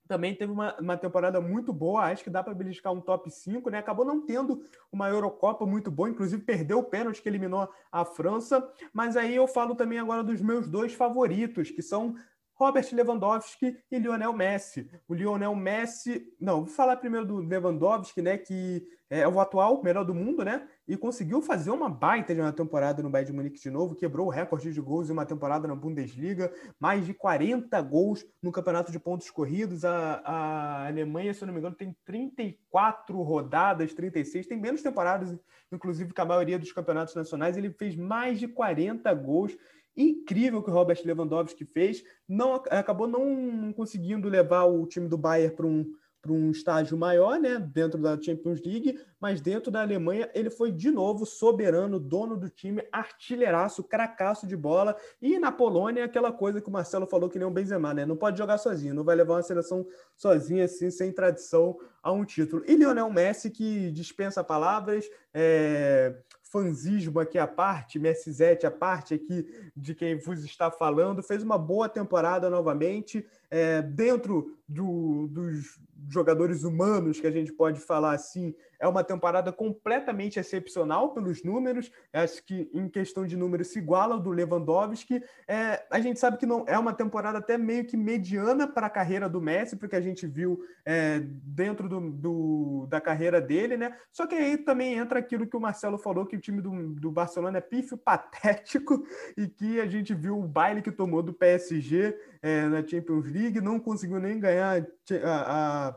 também 0.06 0.34
teve 0.34 0.52
uma, 0.52 0.78
uma 0.78 0.96
temporada 0.96 1.40
muito 1.40 1.72
boa, 1.72 2.04
acho 2.04 2.22
que 2.22 2.28
dá 2.28 2.42
para 2.42 2.52
beliscar 2.52 2.92
um 2.92 3.00
top 3.00 3.30
5, 3.30 3.70
né? 3.70 3.78
Acabou 3.78 4.04
não 4.04 4.20
tendo 4.20 4.62
uma 4.92 5.08
Eurocopa 5.08 5.64
muito 5.64 5.90
boa, 5.90 6.10
inclusive 6.10 6.42
perdeu 6.42 6.80
o 6.80 6.84
pênalti 6.84 7.22
que 7.22 7.28
eliminou 7.28 7.68
a 7.90 8.04
França. 8.04 8.68
Mas 8.92 9.16
aí 9.16 9.34
eu 9.34 9.46
falo 9.46 9.74
também 9.74 9.98
agora 9.98 10.22
dos 10.22 10.42
meus 10.42 10.68
dois 10.68 10.92
favoritos, 10.92 11.70
que 11.70 11.80
são 11.80 12.14
Robert 12.54 12.86
Lewandowski 12.92 13.76
e 13.90 13.98
Lionel 13.98 14.32
Messi. 14.32 14.88
O 15.08 15.14
Lionel 15.14 15.54
Messi, 15.56 16.24
não, 16.40 16.64
vou 16.64 16.72
falar 16.72 16.96
primeiro 16.96 17.26
do 17.26 17.36
Lewandowski, 17.38 18.22
né, 18.22 18.38
que 18.38 18.86
é 19.10 19.26
o 19.28 19.38
atual 19.38 19.82
melhor 19.82 20.04
do 20.04 20.14
mundo, 20.14 20.44
né, 20.44 20.66
e 20.86 20.96
conseguiu 20.96 21.42
fazer 21.42 21.70
uma 21.70 21.88
baita 21.88 22.34
de 22.34 22.40
uma 22.40 22.52
temporada 22.52 23.02
no 23.02 23.10
Bayern 23.10 23.30
de 23.30 23.36
Munique 23.36 23.60
de 23.60 23.70
novo, 23.70 23.94
quebrou 23.94 24.26
o 24.28 24.30
recorde 24.30 24.72
de 24.72 24.80
gols 24.80 25.08
em 25.08 25.12
uma 25.12 25.26
temporada 25.26 25.66
na 25.66 25.74
Bundesliga, 25.74 26.52
mais 26.78 27.04
de 27.04 27.12
40 27.12 27.80
gols 27.82 28.24
no 28.42 28.52
campeonato 28.52 28.92
de 28.92 28.98
pontos 28.98 29.30
corridos. 29.30 29.84
A, 29.84 30.22
a 30.24 30.86
Alemanha, 30.86 31.34
se 31.34 31.42
eu 31.42 31.46
não 31.46 31.54
me 31.54 31.60
engano, 31.60 31.74
tem 31.74 31.94
34 32.04 33.20
rodadas, 33.22 33.94
36, 33.94 34.46
tem 34.46 34.60
menos 34.60 34.82
temporadas, 34.82 35.36
inclusive, 35.72 36.12
que 36.12 36.20
a 36.20 36.24
maioria 36.24 36.58
dos 36.58 36.72
campeonatos 36.72 37.14
nacionais. 37.14 37.56
Ele 37.56 37.70
fez 37.70 37.96
mais 37.96 38.38
de 38.38 38.46
40 38.46 39.12
gols 39.14 39.56
incrível 39.96 40.62
que 40.62 40.70
o 40.70 40.72
Robert 40.72 41.00
Lewandowski 41.04 41.64
fez, 41.64 42.02
não 42.28 42.54
acabou 42.54 43.06
não 43.06 43.72
conseguindo 43.72 44.28
levar 44.28 44.64
o 44.64 44.86
time 44.86 45.08
do 45.08 45.18
Bayern 45.18 45.54
para 45.54 45.66
um 45.66 45.94
para 46.24 46.32
um 46.32 46.50
estágio 46.50 46.96
maior, 46.96 47.38
né, 47.38 47.58
dentro 47.58 48.00
da 48.00 48.18
Champions 48.18 48.62
League, 48.62 48.98
mas 49.20 49.42
dentro 49.42 49.70
da 49.70 49.82
Alemanha 49.82 50.30
ele 50.34 50.48
foi 50.48 50.72
de 50.72 50.90
novo 50.90 51.26
soberano, 51.26 52.00
dono 52.00 52.34
do 52.34 52.48
time, 52.48 52.82
artilheiraço, 52.90 53.84
cracaço 53.84 54.46
de 54.46 54.56
bola. 54.56 54.96
E 55.20 55.38
na 55.38 55.52
Polônia, 55.52 56.06
aquela 56.06 56.32
coisa 56.32 56.62
que 56.62 56.68
o 56.68 56.72
Marcelo 56.72 57.06
falou 57.06 57.28
que 57.28 57.38
nem 57.38 57.46
um 57.46 57.52
Benzema, 57.52 57.92
né? 57.92 58.06
Não 58.06 58.16
pode 58.16 58.38
jogar 58.38 58.56
sozinho, 58.56 58.94
não 58.94 59.04
vai 59.04 59.14
levar 59.14 59.34
uma 59.34 59.42
seleção 59.42 59.86
sozinha 60.16 60.64
assim, 60.64 60.90
sem 60.90 61.12
tradição 61.12 61.76
a 62.02 62.10
um 62.10 62.24
título. 62.24 62.64
E 62.66 62.74
Lionel 62.74 63.10
Messi 63.10 63.50
que 63.50 63.90
dispensa 63.90 64.42
palavras, 64.42 65.04
é, 65.34 66.16
fanzismo 66.54 67.18
aqui 67.18 67.36
à 67.36 67.48
parte, 67.48 67.98
Messizete 67.98 68.64
à 68.64 68.70
parte 68.70 69.12
aqui 69.12 69.44
de 69.76 69.92
quem 69.92 70.16
vos 70.16 70.44
está 70.44 70.70
falando, 70.70 71.20
fez 71.20 71.42
uma 71.42 71.58
boa 71.58 71.88
temporada 71.88 72.48
novamente, 72.48 73.26
é, 73.54 73.80
dentro 73.80 74.58
do, 74.68 75.28
dos 75.28 75.78
jogadores 76.08 76.64
humanos, 76.64 77.20
que 77.20 77.26
a 77.26 77.30
gente 77.30 77.52
pode 77.52 77.80
falar 77.80 78.12
assim, 78.12 78.52
é 78.80 78.88
uma 78.88 79.04
temporada 79.04 79.52
completamente 79.52 80.38
excepcional 80.38 81.14
pelos 81.14 81.42
números. 81.42 81.90
Acho 82.12 82.44
que 82.44 82.68
em 82.74 82.88
questão 82.88 83.24
de 83.26 83.36
números 83.36 83.68
se 83.68 83.78
iguala 83.78 84.14
ao 84.14 84.20
do 84.20 84.30
Lewandowski. 84.30 85.22
É, 85.48 85.84
a 85.90 86.00
gente 86.00 86.18
sabe 86.18 86.36
que 86.36 86.46
não 86.46 86.64
é 86.66 86.78
uma 86.78 86.92
temporada 86.92 87.38
até 87.38 87.56
meio 87.56 87.86
que 87.86 87.96
mediana 87.96 88.66
para 88.66 88.88
a 88.88 88.90
carreira 88.90 89.28
do 89.28 89.40
Messi, 89.40 89.76
porque 89.76 89.96
a 89.96 90.00
gente 90.00 90.26
viu 90.26 90.60
é, 90.84 91.20
dentro 91.22 91.88
do, 91.88 92.10
do, 92.10 92.86
da 92.88 93.00
carreira 93.00 93.40
dele, 93.40 93.76
né? 93.76 93.96
Só 94.12 94.26
que 94.26 94.34
aí 94.34 94.58
também 94.58 94.94
entra 94.94 95.18
aquilo 95.18 95.46
que 95.46 95.56
o 95.56 95.60
Marcelo 95.60 95.96
falou, 95.96 96.26
que 96.26 96.36
o 96.36 96.40
time 96.40 96.60
do, 96.60 96.94
do 96.94 97.10
Barcelona 97.10 97.58
é 97.58 97.62
pífio 97.62 97.96
patético 97.96 99.06
e 99.38 99.46
que 99.46 99.80
a 99.80 99.86
gente 99.86 100.12
viu 100.12 100.38
o 100.38 100.48
baile 100.48 100.82
que 100.82 100.92
tomou 100.92 101.22
do 101.22 101.32
PSG 101.32 102.14
é, 102.44 102.68
na 102.68 102.86
Champions 102.86 103.24
League, 103.24 103.58
não 103.58 103.80
conseguiu 103.80 104.20
nem 104.20 104.38
ganhar 104.38 104.86
a, 105.24 105.96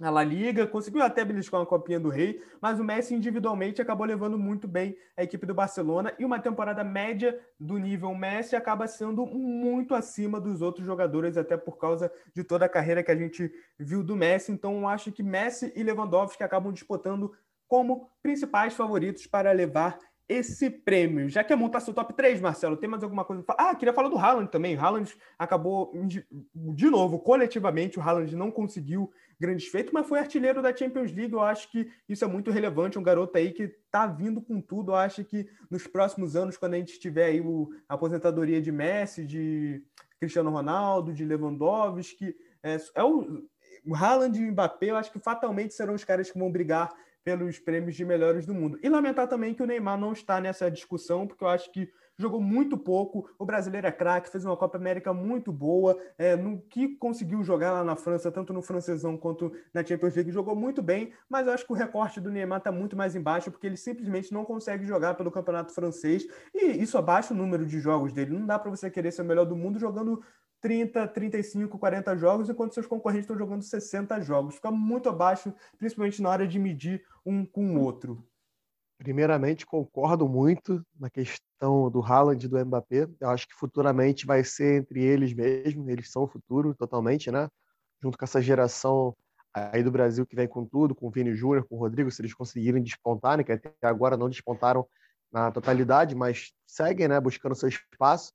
a 0.00 0.10
La 0.10 0.22
Liga, 0.22 0.68
conseguiu 0.68 1.02
até 1.02 1.24
beliscar 1.24 1.58
uma 1.58 1.66
copinha 1.66 1.98
do 1.98 2.08
Rei, 2.08 2.40
mas 2.60 2.78
o 2.78 2.84
Messi 2.84 3.12
individualmente 3.12 3.82
acabou 3.82 4.06
levando 4.06 4.38
muito 4.38 4.68
bem 4.68 4.96
a 5.16 5.24
equipe 5.24 5.44
do 5.44 5.52
Barcelona 5.52 6.14
e 6.16 6.24
uma 6.24 6.38
temporada 6.38 6.84
média 6.84 7.36
do 7.58 7.76
nível 7.76 8.14
Messi 8.14 8.54
acaba 8.54 8.86
sendo 8.86 9.26
muito 9.26 9.96
acima 9.96 10.40
dos 10.40 10.62
outros 10.62 10.86
jogadores, 10.86 11.36
até 11.36 11.56
por 11.56 11.76
causa 11.76 12.08
de 12.32 12.44
toda 12.44 12.66
a 12.66 12.68
carreira 12.68 13.02
que 13.02 13.10
a 13.10 13.16
gente 13.16 13.52
viu 13.76 14.04
do 14.04 14.14
Messi. 14.14 14.52
Então, 14.52 14.88
acho 14.88 15.10
que 15.10 15.24
Messi 15.24 15.72
e 15.74 15.82
Lewandowski 15.82 16.44
acabam 16.44 16.72
disputando 16.72 17.32
como 17.66 18.08
principais 18.22 18.74
favoritos 18.74 19.26
para 19.26 19.50
levar 19.50 19.98
esse 20.28 20.70
prêmio. 20.70 21.28
Já 21.28 21.44
que 21.44 21.52
é 21.52 21.56
montar 21.56 21.80
seu 21.80 21.92
top 21.92 22.14
3, 22.14 22.40
Marcelo, 22.40 22.76
tem 22.76 22.88
mais 22.88 23.02
alguma 23.02 23.24
coisa? 23.24 23.44
Ah, 23.50 23.74
queria 23.74 23.92
falar 23.92 24.08
do 24.08 24.18
Haaland 24.18 24.50
também. 24.50 24.76
Haaland 24.76 25.14
acabou, 25.38 25.92
de 26.54 26.90
novo, 26.90 27.18
coletivamente, 27.18 27.98
o 27.98 28.02
Haaland 28.02 28.34
não 28.34 28.50
conseguiu 28.50 29.12
grandes 29.38 29.66
feitos, 29.66 29.92
mas 29.92 30.06
foi 30.06 30.18
artilheiro 30.18 30.62
da 30.62 30.74
Champions 30.74 31.12
League. 31.12 31.32
Eu 31.32 31.42
acho 31.42 31.70
que 31.70 31.90
isso 32.08 32.24
é 32.24 32.28
muito 32.28 32.50
relevante. 32.50 32.98
Um 32.98 33.02
garoto 33.02 33.36
aí 33.36 33.52
que 33.52 33.68
tá 33.90 34.06
vindo 34.06 34.40
com 34.40 34.60
tudo. 34.60 34.92
Eu 34.92 34.96
acho 34.96 35.24
que 35.24 35.46
nos 35.70 35.86
próximos 35.86 36.36
anos, 36.36 36.56
quando 36.56 36.74
a 36.74 36.78
gente 36.78 36.98
tiver 36.98 37.26
aí 37.26 37.40
o, 37.40 37.70
a 37.88 37.94
aposentadoria 37.94 38.62
de 38.62 38.72
Messi, 38.72 39.26
de 39.26 39.82
Cristiano 40.18 40.50
Ronaldo, 40.50 41.12
de 41.12 41.24
Lewandowski, 41.24 42.34
é, 42.62 42.78
é 42.94 43.04
o, 43.04 43.42
o 43.86 43.94
Haaland 43.94 44.40
e 44.40 44.48
o 44.48 44.52
Mbappé, 44.52 44.86
eu 44.90 44.96
acho 44.96 45.12
que 45.12 45.18
fatalmente 45.18 45.74
serão 45.74 45.94
os 45.94 46.04
caras 46.04 46.30
que 46.30 46.38
vão 46.38 46.50
brigar 46.50 46.90
pelos 47.24 47.58
prêmios 47.58 47.96
de 47.96 48.04
melhores 48.04 48.44
do 48.44 48.54
mundo. 48.54 48.78
E 48.82 48.88
lamentar 48.88 49.26
também 49.26 49.54
que 49.54 49.62
o 49.62 49.66
Neymar 49.66 49.98
não 49.98 50.12
está 50.12 50.40
nessa 50.40 50.70
discussão, 50.70 51.26
porque 51.26 51.42
eu 51.42 51.48
acho 51.48 51.72
que 51.72 51.90
jogou 52.16 52.40
muito 52.40 52.76
pouco. 52.76 53.28
O 53.38 53.44
brasileiro 53.44 53.86
é 53.86 53.92
craque, 53.92 54.30
fez 54.30 54.44
uma 54.44 54.56
Copa 54.56 54.76
América 54.76 55.12
muito 55.12 55.50
boa. 55.52 55.98
É, 56.16 56.36
no 56.36 56.60
que 56.60 56.96
conseguiu 56.96 57.42
jogar 57.42 57.72
lá 57.72 57.82
na 57.82 57.96
França, 57.96 58.30
tanto 58.30 58.52
no 58.52 58.62
francesão 58.62 59.16
quanto 59.16 59.52
na 59.72 59.84
Champions 59.84 60.14
League, 60.14 60.30
jogou 60.30 60.54
muito 60.54 60.82
bem. 60.82 61.12
Mas 61.28 61.46
eu 61.46 61.52
acho 61.52 61.66
que 61.66 61.72
o 61.72 61.76
recorte 61.76 62.20
do 62.20 62.30
Neymar 62.30 62.58
está 62.58 62.70
muito 62.70 62.96
mais 62.96 63.16
embaixo, 63.16 63.50
porque 63.50 63.66
ele 63.66 63.76
simplesmente 63.76 64.32
não 64.32 64.44
consegue 64.44 64.84
jogar 64.84 65.14
pelo 65.14 65.30
campeonato 65.30 65.72
francês. 65.72 66.26
E 66.54 66.82
isso 66.82 66.98
abaixa 66.98 67.34
o 67.34 67.36
número 67.36 67.66
de 67.66 67.80
jogos 67.80 68.12
dele. 68.12 68.38
Não 68.38 68.46
dá 68.46 68.58
para 68.58 68.70
você 68.70 68.90
querer 68.90 69.10
ser 69.10 69.22
o 69.22 69.24
melhor 69.24 69.44
do 69.44 69.56
mundo 69.56 69.78
jogando 69.78 70.22
30, 70.64 71.06
35, 71.08 71.78
40 71.78 72.16
jogos, 72.16 72.48
enquanto 72.48 72.72
seus 72.72 72.86
concorrentes 72.86 73.24
estão 73.24 73.36
jogando 73.36 73.60
60 73.60 74.18
jogos. 74.22 74.54
Fica 74.54 74.70
muito 74.70 75.10
abaixo, 75.10 75.52
principalmente 75.76 76.22
na 76.22 76.30
hora 76.30 76.48
de 76.48 76.58
medir 76.58 77.04
um 77.24 77.44
com 77.44 77.76
o 77.76 77.82
outro. 77.82 78.26
Primeiramente, 78.96 79.66
concordo 79.66 80.26
muito 80.26 80.82
na 80.98 81.10
questão 81.10 81.90
do 81.90 82.00
Haaland 82.02 82.46
e 82.46 82.48
do 82.48 82.64
Mbappé. 82.64 83.06
Eu 83.20 83.28
acho 83.28 83.46
que 83.46 83.54
futuramente 83.54 84.24
vai 84.24 84.42
ser 84.42 84.80
entre 84.80 85.04
eles 85.04 85.34
mesmo, 85.34 85.90
eles 85.90 86.10
são 86.10 86.22
o 86.22 86.28
futuro 86.28 86.74
totalmente, 86.74 87.30
né? 87.30 87.46
Junto 88.02 88.16
com 88.16 88.24
essa 88.24 88.40
geração 88.40 89.14
aí 89.52 89.82
do 89.82 89.92
Brasil 89.92 90.26
que 90.26 90.34
vem 90.34 90.48
com 90.48 90.64
tudo, 90.64 90.94
com 90.94 91.08
o 91.08 91.10
Vini 91.10 91.34
Júnior, 91.34 91.66
com 91.68 91.76
o 91.76 91.78
Rodrigo, 91.78 92.10
se 92.10 92.22
eles 92.22 92.32
conseguirem 92.32 92.82
despontar, 92.82 93.36
né? 93.36 93.44
Que 93.44 93.52
até 93.52 93.70
agora 93.82 94.16
não 94.16 94.30
despontaram 94.30 94.88
na 95.30 95.52
totalidade, 95.52 96.14
mas 96.14 96.54
seguem, 96.66 97.06
né? 97.06 97.20
Buscando 97.20 97.54
seu 97.54 97.68
espaço. 97.68 98.32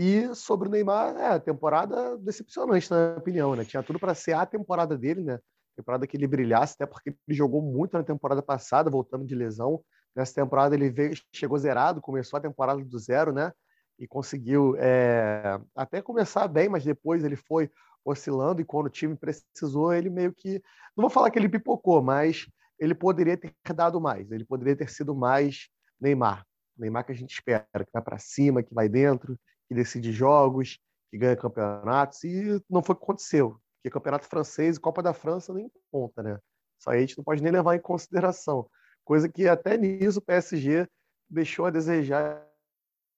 E 0.00 0.32
sobre 0.32 0.68
o 0.68 0.70
Neymar, 0.70 1.16
é, 1.16 1.40
temporada 1.40 2.16
decepcionante, 2.18 2.88
na 2.88 3.08
minha 3.08 3.18
opinião, 3.18 3.56
né? 3.56 3.64
Tinha 3.64 3.82
tudo 3.82 3.98
para 3.98 4.14
ser 4.14 4.32
a 4.32 4.46
temporada 4.46 4.96
dele, 4.96 5.24
né? 5.24 5.40
Temporada 5.74 6.06
que 6.06 6.16
ele 6.16 6.28
brilhasse, 6.28 6.74
até 6.74 6.86
porque 6.86 7.10
ele 7.10 7.36
jogou 7.36 7.60
muito 7.60 7.98
na 7.98 8.04
temporada 8.04 8.40
passada, 8.40 8.88
voltando 8.88 9.26
de 9.26 9.34
lesão. 9.34 9.82
Nessa 10.14 10.36
temporada 10.36 10.72
ele 10.76 10.88
veio, 10.88 11.14
chegou 11.34 11.58
zerado, 11.58 12.00
começou 12.00 12.36
a 12.36 12.40
temporada 12.40 12.80
do 12.80 12.96
zero, 12.96 13.32
né? 13.32 13.52
E 13.98 14.06
conseguiu 14.06 14.76
é, 14.78 15.58
até 15.74 16.00
começar 16.00 16.46
bem, 16.46 16.68
mas 16.68 16.84
depois 16.84 17.24
ele 17.24 17.34
foi 17.34 17.68
oscilando 18.04 18.60
e 18.60 18.64
quando 18.64 18.86
o 18.86 18.90
time 18.90 19.16
precisou, 19.16 19.92
ele 19.92 20.08
meio 20.08 20.32
que. 20.32 20.62
Não 20.96 21.02
vou 21.02 21.10
falar 21.10 21.28
que 21.28 21.40
ele 21.40 21.48
pipocou, 21.48 22.00
mas 22.00 22.46
ele 22.78 22.94
poderia 22.94 23.36
ter 23.36 23.52
dado 23.74 24.00
mais. 24.00 24.30
Ele 24.30 24.44
poderia 24.44 24.76
ter 24.76 24.88
sido 24.88 25.12
mais 25.12 25.68
Neymar. 26.00 26.46
Neymar 26.78 27.04
que 27.04 27.10
a 27.10 27.16
gente 27.16 27.32
espera, 27.32 27.66
que 27.74 27.90
vai 27.92 28.00
para 28.02 28.18
cima, 28.18 28.62
que 28.62 28.72
vai 28.72 28.88
dentro, 28.88 29.36
que 29.68 29.74
decide 29.74 30.12
jogos, 30.12 30.78
que 31.10 31.18
ganha 31.18 31.36
campeonatos, 31.36 32.24
e 32.24 32.62
não 32.68 32.82
foi 32.82 32.94
o 32.94 32.98
que 32.98 33.04
aconteceu. 33.04 33.60
Porque 33.76 33.90
campeonato 33.90 34.26
francês 34.26 34.76
e 34.76 34.80
Copa 34.80 35.02
da 35.02 35.12
França 35.12 35.52
nem 35.52 35.70
conta, 35.90 36.22
né? 36.22 36.38
Isso 36.78 36.90
aí 36.90 36.98
a 36.98 37.00
gente 37.00 37.18
não 37.18 37.24
pode 37.24 37.42
nem 37.42 37.52
levar 37.52 37.74
em 37.76 37.80
consideração. 37.80 38.68
Coisa 39.04 39.28
que 39.28 39.48
até 39.48 39.76
nisso 39.76 40.18
o 40.18 40.22
PSG 40.22 40.88
deixou 41.28 41.66
a 41.66 41.70
desejar 41.70 42.46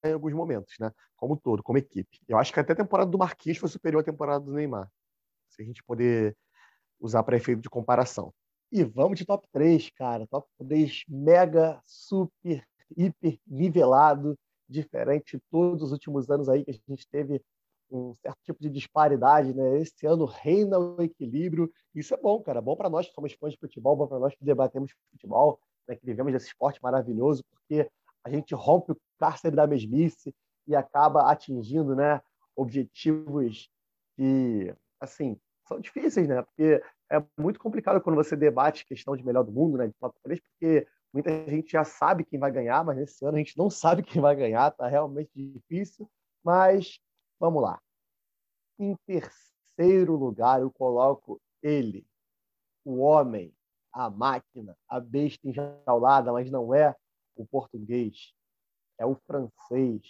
em 0.03 0.13
alguns 0.13 0.33
momentos, 0.33 0.75
né? 0.79 0.91
Como 1.15 1.37
todo, 1.37 1.63
como 1.63 1.77
equipe. 1.77 2.19
Eu 2.27 2.37
acho 2.37 2.51
que 2.53 2.59
até 2.59 2.73
a 2.73 2.75
temporada 2.75 3.09
do 3.09 3.17
Marquinhos 3.17 3.57
foi 3.57 3.69
superior 3.69 4.01
à 4.01 4.03
temporada 4.03 4.43
do 4.43 4.53
Neymar. 4.53 4.89
Se 5.49 5.61
a 5.61 5.65
gente 5.65 5.83
poder 5.83 6.35
usar 6.99 7.23
para 7.23 7.37
efeito 7.37 7.61
de 7.61 7.69
comparação. 7.69 8.33
E 8.71 8.83
vamos 8.83 9.17
de 9.17 9.25
top 9.25 9.47
3, 9.51 9.89
cara. 9.91 10.25
Top 10.27 10.47
3 10.57 11.03
mega, 11.07 11.81
super, 11.85 12.65
hiper 12.95 13.39
nivelado 13.45 14.37
diferente 14.71 15.41
todos 15.49 15.83
os 15.83 15.91
últimos 15.91 16.29
anos 16.29 16.49
aí 16.49 16.63
que 16.63 16.71
a 16.71 16.73
gente 16.73 17.07
teve 17.07 17.41
um 17.91 18.15
certo 18.15 18.39
tipo 18.43 18.61
de 18.61 18.69
disparidade, 18.69 19.53
né? 19.53 19.79
Esse 19.79 20.05
ano 20.07 20.25
reina 20.25 20.79
o 20.79 21.01
equilíbrio. 21.01 21.71
Isso 21.93 22.13
é 22.13 22.17
bom, 22.17 22.41
cara. 22.41 22.61
Bom 22.61 22.75
para 22.75 22.89
nós 22.89 23.07
que 23.07 23.13
somos 23.13 23.33
fãs 23.33 23.51
de 23.51 23.59
futebol, 23.59 23.95
bom 23.95 24.07
para 24.07 24.19
nós 24.19 24.33
que 24.33 24.43
debatemos 24.43 24.93
futebol, 25.11 25.59
né? 25.87 25.95
que 25.95 26.05
vivemos 26.05 26.31
desse 26.31 26.47
esporte 26.47 26.81
maravilhoso, 26.81 27.43
porque 27.51 27.89
a 28.23 28.29
gente 28.29 28.55
rompe 28.55 28.93
o 28.93 28.97
cárcere 29.19 29.55
da 29.55 29.67
mesmice 29.67 30.33
e 30.67 30.75
acaba 30.75 31.29
atingindo, 31.29 31.95
né? 31.95 32.21
Objetivos 32.55 33.69
que, 34.15 34.73
assim, 34.99 35.37
são 35.67 35.79
difíceis, 35.79 36.27
né? 36.27 36.41
Porque 36.43 36.81
é 37.11 37.23
muito 37.37 37.59
complicado 37.59 37.99
quando 38.01 38.15
você 38.15 38.35
debate 38.35 38.85
questão 38.85 39.15
de 39.17 39.25
melhor 39.25 39.43
do 39.43 39.51
mundo, 39.51 39.77
né? 39.77 39.87
De 39.87 39.93
top 39.99 40.15
3, 40.23 40.39
porque 40.39 40.87
Muita 41.13 41.29
gente 41.45 41.71
já 41.71 41.83
sabe 41.83 42.23
quem 42.23 42.39
vai 42.39 42.51
ganhar, 42.51 42.83
mas 42.85 42.95
nesse 42.95 43.25
ano 43.25 43.35
a 43.35 43.39
gente 43.39 43.57
não 43.57 43.69
sabe 43.71 44.03
quem 44.03 44.21
vai 44.21 44.35
ganhar, 44.35 44.71
tá 44.71 44.87
realmente 44.87 45.31
difícil. 45.35 46.09
Mas 46.43 46.99
vamos 47.39 47.61
lá. 47.61 47.79
Em 48.79 48.95
terceiro 49.05 50.15
lugar, 50.15 50.61
eu 50.61 50.71
coloco 50.71 51.39
ele, 51.61 52.05
o 52.83 52.99
homem, 52.99 53.53
a 53.93 54.09
máquina, 54.09 54.75
a 54.87 54.99
besta 54.99 55.47
enjaulada, 55.47 56.31
mas 56.31 56.49
não 56.49 56.73
é 56.73 56.95
o 57.35 57.45
português, 57.45 58.33
é 58.97 59.05
o 59.05 59.15
francês. 59.27 60.01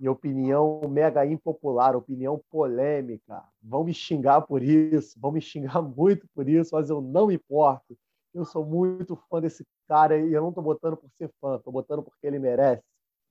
E 0.00 0.08
opinião 0.08 0.80
mega 0.88 1.26
impopular, 1.26 1.94
opinião 1.94 2.42
polêmica. 2.50 3.44
Vão 3.62 3.84
me 3.84 3.92
xingar 3.92 4.40
por 4.40 4.62
isso, 4.62 5.20
vão 5.20 5.30
me 5.30 5.42
xingar 5.42 5.82
muito 5.82 6.26
por 6.34 6.48
isso, 6.48 6.70
mas 6.74 6.88
eu 6.88 7.02
não 7.02 7.26
me 7.26 7.34
importo. 7.34 7.96
Eu 8.32 8.44
sou 8.44 8.64
muito 8.64 9.16
fã 9.28 9.40
desse 9.40 9.66
cara 9.88 10.18
e 10.18 10.32
eu 10.32 10.40
não 10.40 10.50
estou 10.50 10.62
botando 10.62 10.96
por 10.96 11.10
ser 11.18 11.30
fã, 11.40 11.56
estou 11.56 11.72
botando 11.72 12.02
porque 12.02 12.26
ele 12.26 12.38
merece. 12.38 12.82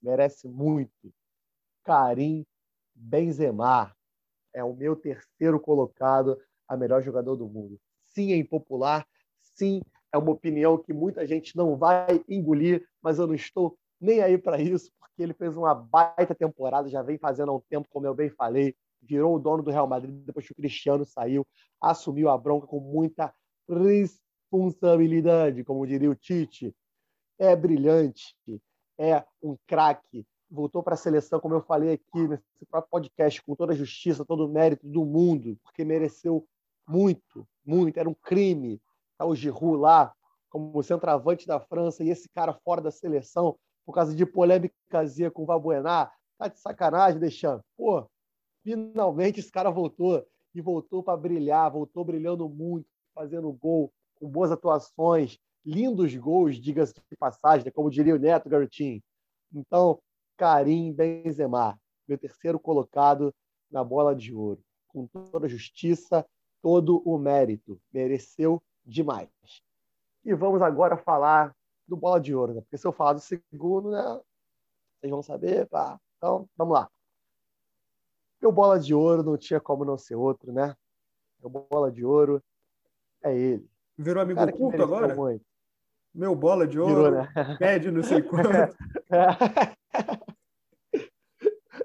Merece 0.02 0.48
muito. 0.48 1.14
Karim 1.84 2.46
Benzema 2.94 3.96
é 4.54 4.64
o 4.64 4.74
meu 4.74 4.96
terceiro 4.96 5.60
colocado 5.60 6.38
a 6.68 6.76
melhor 6.76 7.02
jogador 7.02 7.36
do 7.36 7.48
mundo. 7.48 7.80
Sim, 8.06 8.34
é 8.34 8.36
impopular. 8.36 9.08
Sim, 9.42 9.82
é 10.12 10.18
uma 10.18 10.32
opinião 10.32 10.78
que 10.78 10.94
muita 10.94 11.26
gente 11.26 11.56
não 11.56 11.78
vai 11.78 12.24
engolir, 12.28 12.86
mas 13.02 13.20
eu 13.20 13.28
não 13.28 13.34
estou 13.34 13.78
nem 14.00 14.22
aí 14.22 14.38
para 14.38 14.62
isso, 14.62 14.92
porque 15.00 15.22
ele 15.22 15.34
fez 15.34 15.56
uma 15.58 15.74
baita 15.74 16.34
temporada, 16.34 16.90
já 16.90 17.02
vem 17.02 17.18
fazendo 17.18 17.52
há 17.52 17.56
um 17.56 17.62
tempo, 17.70 17.88
como 17.90 18.06
eu 18.06 18.14
bem 18.14 18.30
falei, 18.30 18.76
virou 19.02 19.36
o 19.36 19.40
dono 19.40 19.64
do 19.64 19.72
Real 19.72 19.88
Madrid 19.88 20.14
depois 20.26 20.46
que 20.46 20.52
o 20.52 20.56
Cristiano 20.56 21.06
saiu, 21.06 21.46
assumiu 21.82 22.30
a 22.30 22.38
bronca 22.38 22.68
com 22.68 22.80
muita 22.80 23.34
responsabilidade, 24.50 25.64
como 25.64 25.86
diria 25.86 26.10
o 26.10 26.16
Tite. 26.16 26.76
É 27.38 27.56
brilhante, 27.56 28.36
é 28.98 29.24
um 29.42 29.56
craque. 29.68 30.26
Voltou 30.50 30.82
para 30.82 30.96
a 30.96 30.98
seleção, 30.98 31.40
como 31.40 31.54
eu 31.54 31.62
falei 31.62 31.94
aqui 31.94 32.28
nesse 32.28 32.66
próprio 32.70 32.90
podcast, 32.90 33.42
com 33.44 33.56
toda 33.56 33.72
a 33.72 33.76
justiça, 33.76 34.26
todo 34.26 34.46
o 34.46 34.50
mérito 34.50 34.88
do 34.88 35.06
mundo, 35.06 35.58
porque 35.64 35.86
mereceu 35.86 36.46
muito, 36.88 37.48
muito. 37.64 37.98
Era 37.98 38.10
um 38.10 38.16
crime. 38.16 38.82
Tá 39.18 39.26
o 39.26 39.36
Giroud 39.36 39.78
lá, 39.78 40.14
como 40.50 40.82
centroavante 40.82 41.46
da 41.46 41.60
França, 41.60 42.04
e 42.04 42.10
esse 42.10 42.28
cara 42.30 42.54
fora 42.54 42.82
da 42.82 42.90
seleção, 42.90 43.58
por 43.86 43.94
causa 43.94 44.16
de 44.16 44.26
polêmicazia 44.26 45.30
com 45.30 45.44
o 45.44 45.46
Valbuena. 45.46 46.12
Tá 46.38 46.48
de 46.48 46.60
sacanagem, 46.60 47.20
deixando. 47.20 47.64
Pô, 47.78 48.10
finalmente 48.64 49.40
esse 49.40 49.52
cara 49.52 49.70
voltou. 49.70 50.26
E 50.54 50.62
voltou 50.62 51.04
para 51.04 51.16
brilhar, 51.16 51.70
voltou 51.70 52.04
brilhando 52.04 52.50
muito, 52.50 52.88
fazendo 53.14 53.52
gol, 53.52 53.94
com 54.20 54.30
boas 54.30 54.52
atuações, 54.52 55.40
lindos 55.66 56.16
gols, 56.16 56.58
diga-se 56.58 56.94
de 56.94 57.18
passagem, 57.18 57.66
né? 57.66 57.72
como 57.72 57.90
diria 57.90 58.16
o 58.16 58.20
Neto 58.20 58.50
Garotinho. 58.50 59.02
Então, 59.54 60.00
Karim 60.38 60.94
Benzema, 60.94 61.80
meu 62.08 62.18
terceiro 62.18 62.60
colocado 62.60 63.34
na 63.70 63.84
bola 63.84 64.16
de 64.16 64.34
ouro, 64.34 64.62
com 64.88 65.08
toda 65.08 65.46
a 65.46 65.50
justiça, 65.50 66.26
todo 66.62 67.02
o 67.06 67.18
mérito, 67.18 67.80
mereceu 67.94 68.62
demais. 68.86 69.30
E 70.26 70.34
vamos 70.34 70.62
agora 70.62 70.98
falar 70.98 71.56
do 71.88 71.96
bola 71.96 72.20
de 72.20 72.36
ouro, 72.36 72.54
né? 72.54 72.62
porque 72.62 72.78
se 72.78 72.86
eu 72.86 72.92
falar 72.92 73.14
do 73.14 73.20
segundo, 73.20 73.92
né, 73.92 74.22
vocês 75.00 75.10
vão 75.10 75.24
saber, 75.24 75.68
pá. 75.68 76.00
Então, 76.18 76.48
vamos 76.58 76.74
lá. 76.74 76.90
Meu 78.42 78.52
bola 78.52 78.80
de 78.80 78.94
ouro 78.94 79.24
não 79.24 79.38
tinha 79.38 79.60
como 79.60 79.86
não 79.86 79.98
ser 79.98 80.16
outro, 80.16 80.52
né? 80.52 80.76
Meu 81.40 81.50
bola 81.50 81.92
de 81.92 82.06
ouro 82.06 82.44
é 83.22 83.38
ele, 83.38 83.70
Virou 84.00 84.24
amigo 84.24 84.40
Cara, 84.40 84.56
oculto 84.56 84.82
agora? 84.82 85.14
Muito. 85.14 85.46
Meu 86.16 86.34
bola 86.34 86.66
de 86.66 86.80
ouro, 86.80 86.96
Virou, 86.96 87.12
né? 87.12 87.58
pede 87.60 87.92
não 87.92 88.02
sei 88.02 88.24
quanto. 88.24 88.50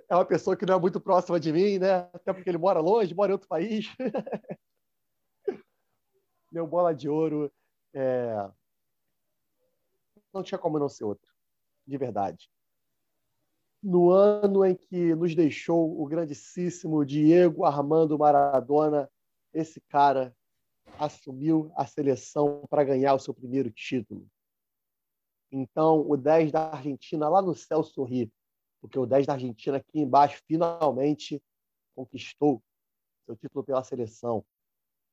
É 0.06 0.14
uma 0.14 0.24
pessoa 0.24 0.56
que 0.56 0.66
não 0.66 0.76
é 0.76 0.80
muito 0.80 1.00
próxima 1.00 1.40
de 1.40 1.52
mim, 1.52 1.78
né? 1.78 2.08
Até 2.12 2.32
porque 2.32 2.48
ele 2.48 2.58
mora 2.58 2.78
longe, 2.78 3.14
mora 3.14 3.30
em 3.30 3.32
outro 3.32 3.48
país. 3.48 3.86
Meu 6.52 6.68
bola 6.68 6.94
de 6.94 7.08
ouro 7.08 7.50
é... 7.92 8.48
não 10.32 10.42
tinha 10.42 10.58
como 10.58 10.78
não 10.78 10.88
ser 10.88 11.04
outro, 11.04 11.32
de 11.84 11.96
verdade. 11.96 12.48
No 13.82 14.10
ano 14.10 14.64
em 14.64 14.76
que 14.76 15.14
nos 15.16 15.34
deixou 15.34 16.00
o 16.00 16.06
grandíssimo 16.06 17.04
Diego 17.04 17.64
Armando 17.64 18.18
Maradona, 18.18 19.10
esse 19.52 19.80
cara 19.80 20.36
assumiu 20.98 21.72
a 21.76 21.86
seleção 21.86 22.64
para 22.68 22.84
ganhar 22.84 23.14
o 23.14 23.18
seu 23.18 23.34
primeiro 23.34 23.70
título. 23.70 24.26
Então, 25.50 26.08
o 26.08 26.16
10 26.16 26.50
da 26.50 26.72
Argentina 26.72 27.28
lá 27.28 27.40
no 27.40 27.54
céu 27.54 27.82
sorri, 27.82 28.32
porque 28.80 28.98
o 28.98 29.06
10 29.06 29.26
da 29.26 29.34
Argentina 29.34 29.76
aqui 29.76 30.00
embaixo 30.00 30.42
finalmente 30.46 31.42
conquistou 31.94 32.62
seu 33.24 33.36
título 33.36 33.64
pela 33.64 33.84
seleção. 33.84 34.44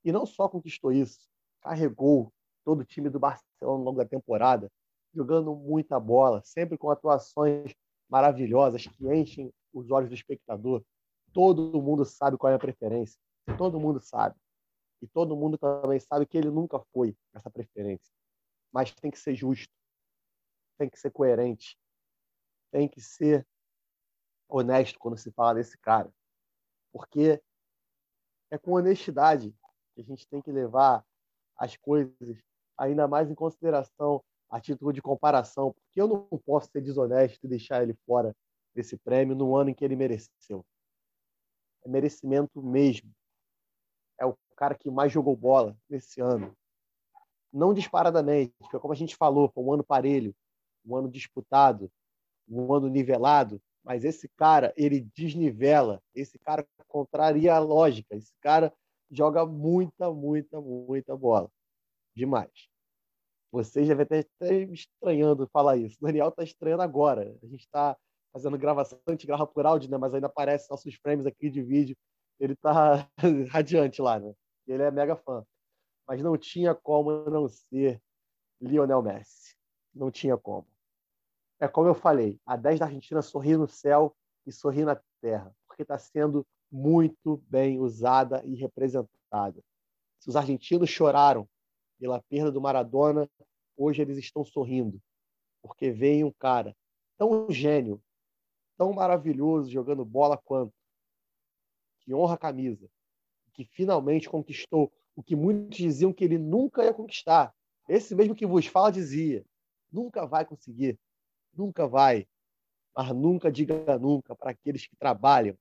E 0.03 0.11
não 0.11 0.25
só 0.25 0.49
conquistou 0.49 0.91
isso, 0.91 1.27
carregou 1.61 2.33
todo 2.65 2.81
o 2.81 2.85
time 2.85 3.09
do 3.09 3.19
Barcelona 3.19 3.77
ao 3.77 3.77
longo 3.77 3.97
da 3.97 4.05
temporada, 4.05 4.71
jogando 5.13 5.55
muita 5.55 5.99
bola, 5.99 6.41
sempre 6.43 6.77
com 6.77 6.89
atuações 6.89 7.73
maravilhosas 8.09 8.87
que 8.87 9.13
enchem 9.13 9.53
os 9.73 9.89
olhos 9.91 10.09
do 10.09 10.15
espectador. 10.15 10.83
Todo 11.33 11.81
mundo 11.81 12.03
sabe 12.03 12.37
qual 12.37 12.51
é 12.51 12.55
a 12.55 12.59
preferência. 12.59 13.17
Todo 13.57 13.79
mundo 13.79 13.99
sabe. 14.01 14.35
E 15.01 15.07
todo 15.07 15.35
mundo 15.35 15.57
também 15.57 15.99
sabe 15.99 16.25
que 16.25 16.37
ele 16.37 16.49
nunca 16.49 16.79
foi 16.93 17.15
essa 17.33 17.49
preferência. 17.49 18.13
Mas 18.71 18.93
tem 18.93 19.09
que 19.09 19.19
ser 19.19 19.35
justo, 19.35 19.73
tem 20.77 20.89
que 20.89 20.99
ser 20.99 21.11
coerente, 21.11 21.77
tem 22.71 22.87
que 22.87 23.01
ser 23.01 23.45
honesto 24.47 24.99
quando 24.99 25.17
se 25.17 25.31
fala 25.31 25.55
desse 25.55 25.77
cara. 25.77 26.13
Porque 26.91 27.41
é 28.51 28.57
com 28.57 28.73
honestidade 28.73 29.55
que 29.93 30.01
a 30.01 30.03
gente 30.03 30.27
tem 30.27 30.41
que 30.41 30.51
levar 30.51 31.05
as 31.55 31.75
coisas 31.77 32.37
ainda 32.77 33.07
mais 33.07 33.29
em 33.29 33.35
consideração 33.35 34.23
a 34.49 34.59
título 34.59 34.91
de 34.91 35.01
comparação, 35.01 35.73
porque 35.73 36.01
eu 36.01 36.07
não 36.07 36.27
posso 36.45 36.69
ser 36.71 36.81
desonesto 36.81 37.45
e 37.45 37.47
deixar 37.47 37.81
ele 37.81 37.93
fora 38.05 38.35
desse 38.75 38.97
prêmio 38.97 39.35
no 39.35 39.55
ano 39.55 39.69
em 39.69 39.73
que 39.73 39.85
ele 39.85 39.95
mereceu. 39.95 40.65
É 41.83 41.89
merecimento 41.89 42.61
mesmo. 42.61 43.09
Cara 44.61 44.75
que 44.75 44.91
mais 44.91 45.11
jogou 45.11 45.35
bola 45.35 45.75
nesse 45.89 46.21
ano. 46.21 46.55
Não 47.51 47.73
disparadamente, 47.73 48.53
porque 48.59 48.77
como 48.77 48.93
a 48.93 48.95
gente 48.95 49.15
falou, 49.15 49.49
foi 49.49 49.63
um 49.63 49.73
ano 49.73 49.83
parelho, 49.83 50.35
um 50.85 50.95
ano 50.95 51.09
disputado, 51.09 51.91
um 52.47 52.71
ano 52.71 52.87
nivelado, 52.87 53.59
mas 53.83 54.05
esse 54.05 54.29
cara, 54.29 54.71
ele 54.77 55.01
desnivela, 55.15 55.99
esse 56.13 56.37
cara 56.37 56.63
contraria 56.87 57.55
a 57.55 57.57
lógica, 57.57 58.15
esse 58.15 58.35
cara 58.39 58.71
joga 59.09 59.47
muita, 59.47 60.11
muita, 60.13 60.61
muita 60.61 61.17
bola. 61.17 61.49
Demais. 62.15 62.69
Você 63.51 63.83
já 63.83 63.95
vai 63.95 64.03
estar 64.03 64.23
estranhando 64.71 65.49
falar 65.51 65.75
isso. 65.77 65.97
O 65.99 66.05
Daniel 66.05 66.27
está 66.27 66.43
estranhando 66.43 66.83
agora. 66.83 67.35
A 67.41 67.47
gente 67.47 67.61
está 67.61 67.97
fazendo 68.31 68.59
gravação, 68.59 68.99
a 69.07 69.11
gente 69.11 69.25
grava 69.25 69.47
por 69.47 69.65
áudio, 69.65 69.89
né? 69.89 69.97
mas 69.97 70.13
ainda 70.13 70.27
aparece 70.27 70.69
nossos 70.69 70.93
frames 70.93 71.25
aqui 71.25 71.49
de 71.49 71.63
vídeo. 71.63 71.97
Ele 72.39 72.53
está 72.53 73.09
radiante 73.49 73.99
lá, 74.03 74.19
né? 74.19 74.35
Ele 74.67 74.83
é 74.83 74.91
mega 74.91 75.15
fã. 75.15 75.45
Mas 76.07 76.21
não 76.21 76.37
tinha 76.37 76.73
como 76.75 77.29
não 77.29 77.47
ser 77.47 78.01
Lionel 78.59 79.01
Messi. 79.01 79.55
Não 79.93 80.11
tinha 80.11 80.37
como. 80.37 80.67
É 81.59 81.67
como 81.67 81.87
eu 81.87 81.93
falei, 81.93 82.39
a 82.45 82.55
10 82.55 82.79
da 82.79 82.85
Argentina 82.85 83.21
sorri 83.21 83.55
no 83.55 83.67
céu 83.67 84.15
e 84.45 84.51
sorri 84.51 84.83
na 84.83 84.99
terra, 85.21 85.55
porque 85.67 85.83
está 85.83 85.97
sendo 85.97 86.45
muito 86.71 87.37
bem 87.47 87.79
usada 87.79 88.43
e 88.45 88.55
representada. 88.55 89.61
Se 90.19 90.29
os 90.29 90.35
argentinos 90.35 90.89
choraram 90.89 91.47
pela 91.99 92.21
perda 92.23 92.51
do 92.51 92.61
Maradona, 92.61 93.29
hoje 93.77 94.01
eles 94.01 94.17
estão 94.17 94.43
sorrindo, 94.43 94.99
porque 95.61 95.91
vem 95.91 96.23
um 96.23 96.31
cara 96.31 96.75
tão 97.17 97.49
gênio, 97.51 98.01
tão 98.77 98.91
maravilhoso 98.93 99.69
jogando 99.69 100.03
bola 100.03 100.37
quanto, 100.37 100.73
que 101.99 102.13
honra 102.13 102.33
a 102.33 102.39
camisa, 102.39 102.89
que 103.53 103.65
finalmente 103.65 104.29
conquistou 104.29 104.91
o 105.15 105.23
que 105.23 105.35
muitos 105.35 105.77
diziam 105.77 106.13
que 106.13 106.23
ele 106.23 106.37
nunca 106.37 106.83
ia 106.83 106.93
conquistar. 106.93 107.53
Esse 107.87 108.15
mesmo 108.15 108.35
que 108.35 108.45
vos 108.45 108.65
fala 108.65 108.91
dizia: 108.91 109.45
nunca 109.91 110.25
vai 110.25 110.45
conseguir, 110.45 110.99
nunca 111.53 111.87
vai, 111.87 112.27
mas 112.95 113.09
nunca 113.13 113.51
diga 113.51 113.97
nunca 113.99 114.35
para 114.35 114.51
aqueles 114.51 114.87
que 114.87 114.95
trabalham. 114.95 115.57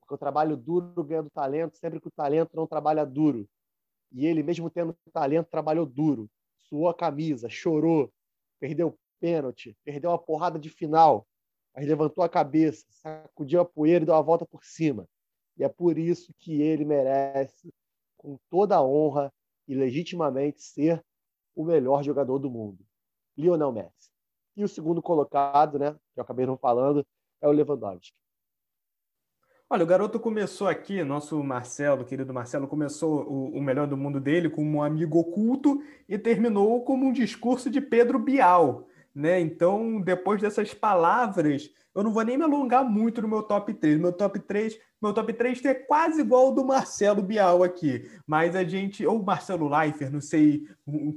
Porque 0.00 0.14
o 0.14 0.18
trabalho 0.18 0.56
duro 0.56 1.04
ganha 1.04 1.22
do 1.22 1.30
talento, 1.30 1.76
sempre 1.76 2.00
que 2.00 2.08
o 2.08 2.12
talento 2.12 2.54
não 2.54 2.66
trabalha 2.66 3.06
duro. 3.06 3.48
E 4.12 4.26
ele, 4.26 4.42
mesmo 4.42 4.68
tendo 4.68 4.96
talento, 5.12 5.48
trabalhou 5.48 5.86
duro, 5.86 6.28
suou 6.56 6.88
a 6.88 6.94
camisa, 6.94 7.48
chorou, 7.48 8.12
perdeu 8.58 8.98
pênalti, 9.20 9.76
perdeu 9.84 10.10
uma 10.10 10.18
porrada 10.18 10.58
de 10.58 10.68
final, 10.68 11.26
mas 11.74 11.86
levantou 11.86 12.24
a 12.24 12.28
cabeça, 12.28 12.84
sacudiu 12.90 13.60
a 13.60 13.64
poeira 13.64 14.02
e 14.02 14.06
deu 14.06 14.14
a 14.14 14.20
volta 14.20 14.44
por 14.44 14.64
cima. 14.64 15.08
E 15.60 15.62
é 15.62 15.68
por 15.68 15.98
isso 15.98 16.32
que 16.38 16.62
ele 16.62 16.86
merece, 16.86 17.70
com 18.16 18.38
toda 18.48 18.76
a 18.76 18.82
honra 18.82 19.30
e 19.68 19.74
legitimamente, 19.74 20.62
ser 20.62 21.04
o 21.54 21.62
melhor 21.62 22.02
jogador 22.02 22.38
do 22.38 22.50
mundo. 22.50 22.78
Lionel 23.36 23.70
Messi. 23.70 24.10
E 24.56 24.64
o 24.64 24.68
segundo 24.68 25.02
colocado, 25.02 25.78
né, 25.78 25.92
que 26.14 26.18
eu 26.18 26.22
acabei 26.22 26.46
não 26.46 26.56
falando, 26.56 27.06
é 27.42 27.46
o 27.46 27.52
Lewandowski. 27.52 28.16
Olha, 29.68 29.84
o 29.84 29.86
garoto 29.86 30.18
começou 30.18 30.66
aqui, 30.66 31.04
nosso 31.04 31.44
Marcelo, 31.44 32.06
querido 32.06 32.32
Marcelo, 32.32 32.66
começou 32.66 33.22
o, 33.30 33.58
o, 33.58 33.60
melhor 33.60 33.86
do 33.86 33.98
mundo 33.98 34.18
dele 34.18 34.48
como 34.48 34.78
um 34.78 34.82
amigo 34.82 35.18
oculto 35.18 35.82
e 36.08 36.18
terminou 36.18 36.82
como 36.84 37.06
um 37.06 37.12
discurso 37.12 37.68
de 37.68 37.82
Pedro 37.82 38.18
Bial, 38.18 38.88
né? 39.14 39.40
Então, 39.40 40.00
depois 40.00 40.40
dessas 40.40 40.72
palavras, 40.72 41.70
eu 41.94 42.02
não 42.02 42.12
vou 42.12 42.22
nem 42.22 42.38
me 42.38 42.44
alongar 42.44 42.84
muito 42.84 43.20
no 43.20 43.28
meu 43.28 43.42
top 43.42 43.74
3. 43.74 43.98
Meu 43.98 44.12
top 44.12 44.38
3, 44.38 44.78
meu 45.02 45.12
top 45.12 45.32
3 45.32 45.64
é 45.64 45.74
quase 45.74 46.20
igual 46.20 46.46
ao 46.46 46.54
do 46.54 46.64
Marcelo 46.64 47.22
Bial 47.22 47.62
aqui, 47.62 48.08
mas 48.26 48.54
a 48.54 48.62
gente, 48.62 49.04
ou 49.04 49.22
Marcelo 49.22 49.68
Leifert, 49.68 50.12
não 50.12 50.20
sei 50.20 50.68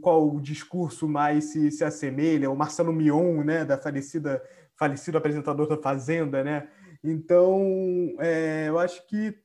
qual 0.02 0.40
discurso 0.40 1.08
mais 1.08 1.46
se, 1.46 1.70
se 1.72 1.84
assemelha, 1.84 2.50
o 2.50 2.56
Marcelo 2.56 2.92
Mion, 2.94 3.44
né, 3.44 3.64
da 3.64 3.78
falecida 3.78 4.42
falecido 4.76 5.18
apresentador 5.18 5.68
da 5.68 5.78
Fazenda, 5.78 6.44
né? 6.44 6.68
Então, 7.04 8.16
é, 8.20 8.66
eu 8.70 8.80
acho 8.80 9.06
que 9.08 9.38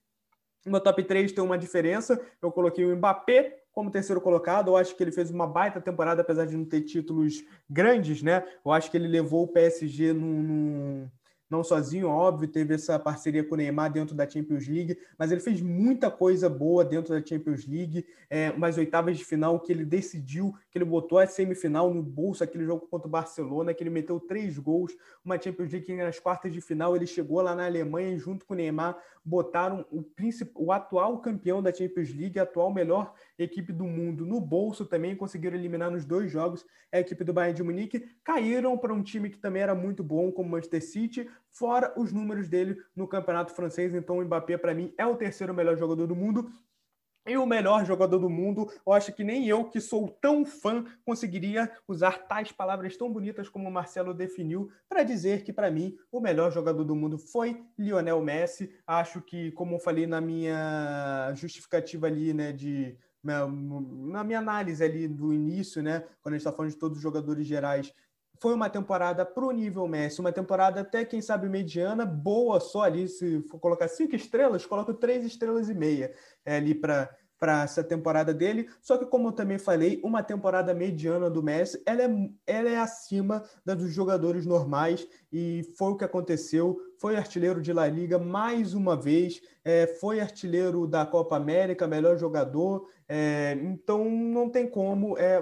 no 0.65 0.81
top 0.81 1.03
3 1.03 1.33
tem 1.33 1.43
uma 1.43 1.59
diferença. 1.59 2.21
Eu 2.41 2.51
coloquei 2.51 2.85
o 2.85 2.97
Mbappé 2.97 3.58
como 3.79 3.93
terceiro 3.93 4.21
colocado. 4.21 4.73
Eu 4.73 4.77
acho 4.77 4.97
que 4.97 5.03
ele 5.05 5.13
fez 5.13 5.31
uma 5.31 5.47
baita 5.47 5.81
temporada, 5.81 6.21
apesar 6.21 6.47
de 6.47 6.57
não 6.57 6.65
ter 6.65 6.81
títulos 6.81 7.45
grandes, 7.71 8.25
né? 8.25 8.45
Eu 8.65 8.73
acho 8.73 8.91
que 8.91 8.97
ele 8.97 9.07
levou 9.07 9.45
o 9.45 9.47
PSG 9.47 10.13
num, 10.13 10.43
num 10.43 11.11
não 11.51 11.65
sozinho, 11.65 12.09
óbvio, 12.09 12.49
teve 12.49 12.75
essa 12.75 12.99
parceria 12.99 13.43
com 13.43 13.55
o 13.55 13.59
Neymar 13.59 13.91
dentro 13.93 14.15
da 14.15 14.29
Champions 14.29 14.69
League, 14.69 14.99
mas 15.19 15.33
ele 15.33 15.41
fez 15.41 15.61
muita 15.61 16.11
coisa 16.11 16.49
boa 16.49 16.85
dentro 16.85 17.15
da 17.15 17.25
Champions 17.25 17.67
League, 17.67 18.05
é, 18.29 18.51
umas 18.51 18.77
oitavas 18.77 19.17
de 19.17 19.25
final 19.25 19.59
que 19.61 19.73
ele 19.73 19.85
decidiu, 19.85 20.55
que 20.71 20.77
ele 20.77 20.85
botou 20.85 21.19
a 21.19 21.27
semifinal 21.27 21.93
no 21.93 22.03
bolso, 22.03 22.45
aquele 22.45 22.65
jogo 22.65 22.87
contra 22.87 23.09
o 23.09 23.11
Barcelona, 23.11 23.73
que 23.73 23.83
ele 23.83 23.91
meteu 23.91 24.21
três 24.21 24.59
gols, 24.59 24.95
uma 25.25 25.41
Champions 25.41 25.73
League 25.73 25.97
nas 25.97 26.19
quartas 26.19 26.53
de 26.53 26.61
final 26.61 26.95
ele 26.95 27.07
chegou 27.07 27.41
lá 27.41 27.55
na 27.55 27.67
Alemanha 27.67 28.11
e 28.11 28.19
junto 28.19 28.45
com 28.45 28.55
o 28.55 28.57
Neymar 28.57 28.99
botaram 29.25 29.85
o, 29.91 30.05
o 30.55 30.73
atual 30.73 31.19
campeão 31.19 31.63
da 31.63 31.73
Champions 31.73 32.15
League, 32.15 32.39
a 32.39 32.43
atual 32.43 32.73
melhor 32.73 33.13
equipe 33.39 33.73
do 33.73 33.85
mundo 33.85 34.27
no 34.27 34.41
bolso 34.41 34.85
também, 34.85 35.17
conseguiram 35.17 35.57
eliminar 35.57 35.91
nos 35.91 36.05
dois 36.05 36.31
jogos 36.31 36.65
a 36.91 37.01
equipe 37.01 37.23
do 37.23 37.33
Bayern 37.33 37.55
de 37.55 37.63
Munique, 37.63 38.09
caíram 38.25 38.77
para 38.79 38.95
um 38.95 39.03
time 39.03 39.29
que 39.29 39.39
também 39.39 39.63
era 39.63 39.75
muito 39.75 40.03
bom, 40.03 40.33
como 40.33 40.49
o 40.49 40.53
Manchester 40.53 40.83
City, 40.83 41.31
fora 41.51 41.93
os 41.97 42.13
números 42.13 42.49
dele 42.49 42.77
no 42.95 43.09
campeonato 43.09 43.53
francês. 43.55 43.95
Então, 43.95 44.19
o 44.19 44.25
Mbappé, 44.25 44.57
para 44.57 44.75
mim, 44.75 44.93
é 44.97 45.07
o 45.07 45.17
terceiro 45.17 45.55
melhor 45.55 45.77
jogador 45.77 46.07
do 46.07 46.17
mundo. 46.17 46.51
E 47.27 47.37
o 47.37 47.45
melhor 47.45 47.85
jogador 47.85 48.19
do 48.19 48.31
mundo, 48.31 48.73
eu 48.87 48.93
acho 48.93 49.13
que 49.13 49.23
nem 49.23 49.47
eu, 49.47 49.65
que 49.65 49.83
sou 49.83 50.09
tão 50.09 50.47
fã, 50.47 50.83
conseguiria 51.05 51.71
usar 51.87 52.27
tais 52.27 52.51
palavras 52.51 52.97
tão 52.97 53.13
bonitas 53.13 53.51
como 53.51 53.69
o 53.69 53.73
Marcelo 53.73 54.15
definiu 54.15 54.71
para 54.89 55.03
dizer 55.03 55.45
que, 55.45 55.53
para 55.53 55.71
mim, 55.71 55.95
o 56.11 56.21
melhor 56.21 56.51
jogador 56.51 56.85
do 56.85 56.97
mundo 56.97 57.19
foi 57.19 57.63
Lionel 57.79 58.23
Messi. 58.23 58.75
Acho 58.87 59.21
que, 59.21 59.53
como 59.53 59.75
eu 59.75 59.79
falei 59.79 60.07
na 60.07 60.23
minha 60.23 61.31
justificativa 61.35 62.07
ali, 62.07 62.33
né, 62.33 62.51
de 62.51 62.97
na 63.23 64.25
minha 64.25 64.39
análise 64.39 64.83
ali 64.83 65.07
do 65.07 65.33
início, 65.35 65.83
né, 65.83 66.05
quando 66.23 66.35
a 66.35 66.39
gente 66.39 66.47
está 66.47 66.53
falando 66.53 66.71
de 66.71 66.79
todos 66.79 66.97
os 66.97 67.03
jogadores 67.03 67.47
gerais, 67.47 67.93
foi 68.41 68.55
uma 68.55 68.71
temporada 68.71 69.25
para 69.25 69.45
o 69.45 69.51
nível 69.51 69.87
Messi, 69.87 70.21
uma 70.21 70.33
temporada 70.33 70.81
até, 70.81 71.05
quem 71.05 71.21
sabe, 71.21 71.49
mediana, 71.49 72.05
boa 72.07 72.61
só 72.61 72.83
ali, 72.83 73.09
se 73.09 73.43
for 73.43 73.59
colocar 73.59 73.89
cinco 73.89 74.15
estrelas, 74.15 74.67
coloco 74.67 74.95
três 74.95 75.25
estrelas 75.25 75.69
e 75.69 75.75
meia 75.75 76.13
é, 76.45 76.57
ali 76.57 76.75
para 76.75 77.11
para 77.39 77.63
essa 77.63 77.85
temporada 77.85 78.35
dele. 78.35 78.69
Só 78.83 78.99
que, 78.99 79.07
como 79.07 79.29
eu 79.29 79.33
também 79.33 79.59
falei, 79.59 80.01
uma 80.03 80.23
temporada 80.23 80.75
mediana 80.75 81.31
do 81.31 81.43
Messi, 81.43 81.81
ela 81.87 82.03
é, 82.03 82.31
ela 82.47 82.69
é 82.69 82.77
acima 82.77 83.45
da 83.65 83.75
dos 83.75 83.93
jogadores 83.93 84.45
normais 84.45 85.07
e 85.33 85.63
foi 85.77 85.93
o 85.93 85.97
que 85.97 86.05
aconteceu. 86.05 86.79
Foi 86.99 87.17
artilheiro 87.17 87.63
de 87.63 87.73
La 87.73 87.87
Liga 87.87 88.19
mais 88.19 88.75
uma 88.75 88.97
vez, 88.97 89.41
é, 89.65 89.87
foi 89.87 90.21
artilheiro 90.21 90.87
da 90.87 91.07
Copa 91.07 91.37
América, 91.37 91.87
melhor 91.87 92.19
jogador. 92.19 92.89
É, 93.09 93.57
então, 93.63 94.05
não 94.11 94.51
tem 94.51 94.67
como. 94.67 95.17
É, 95.17 95.41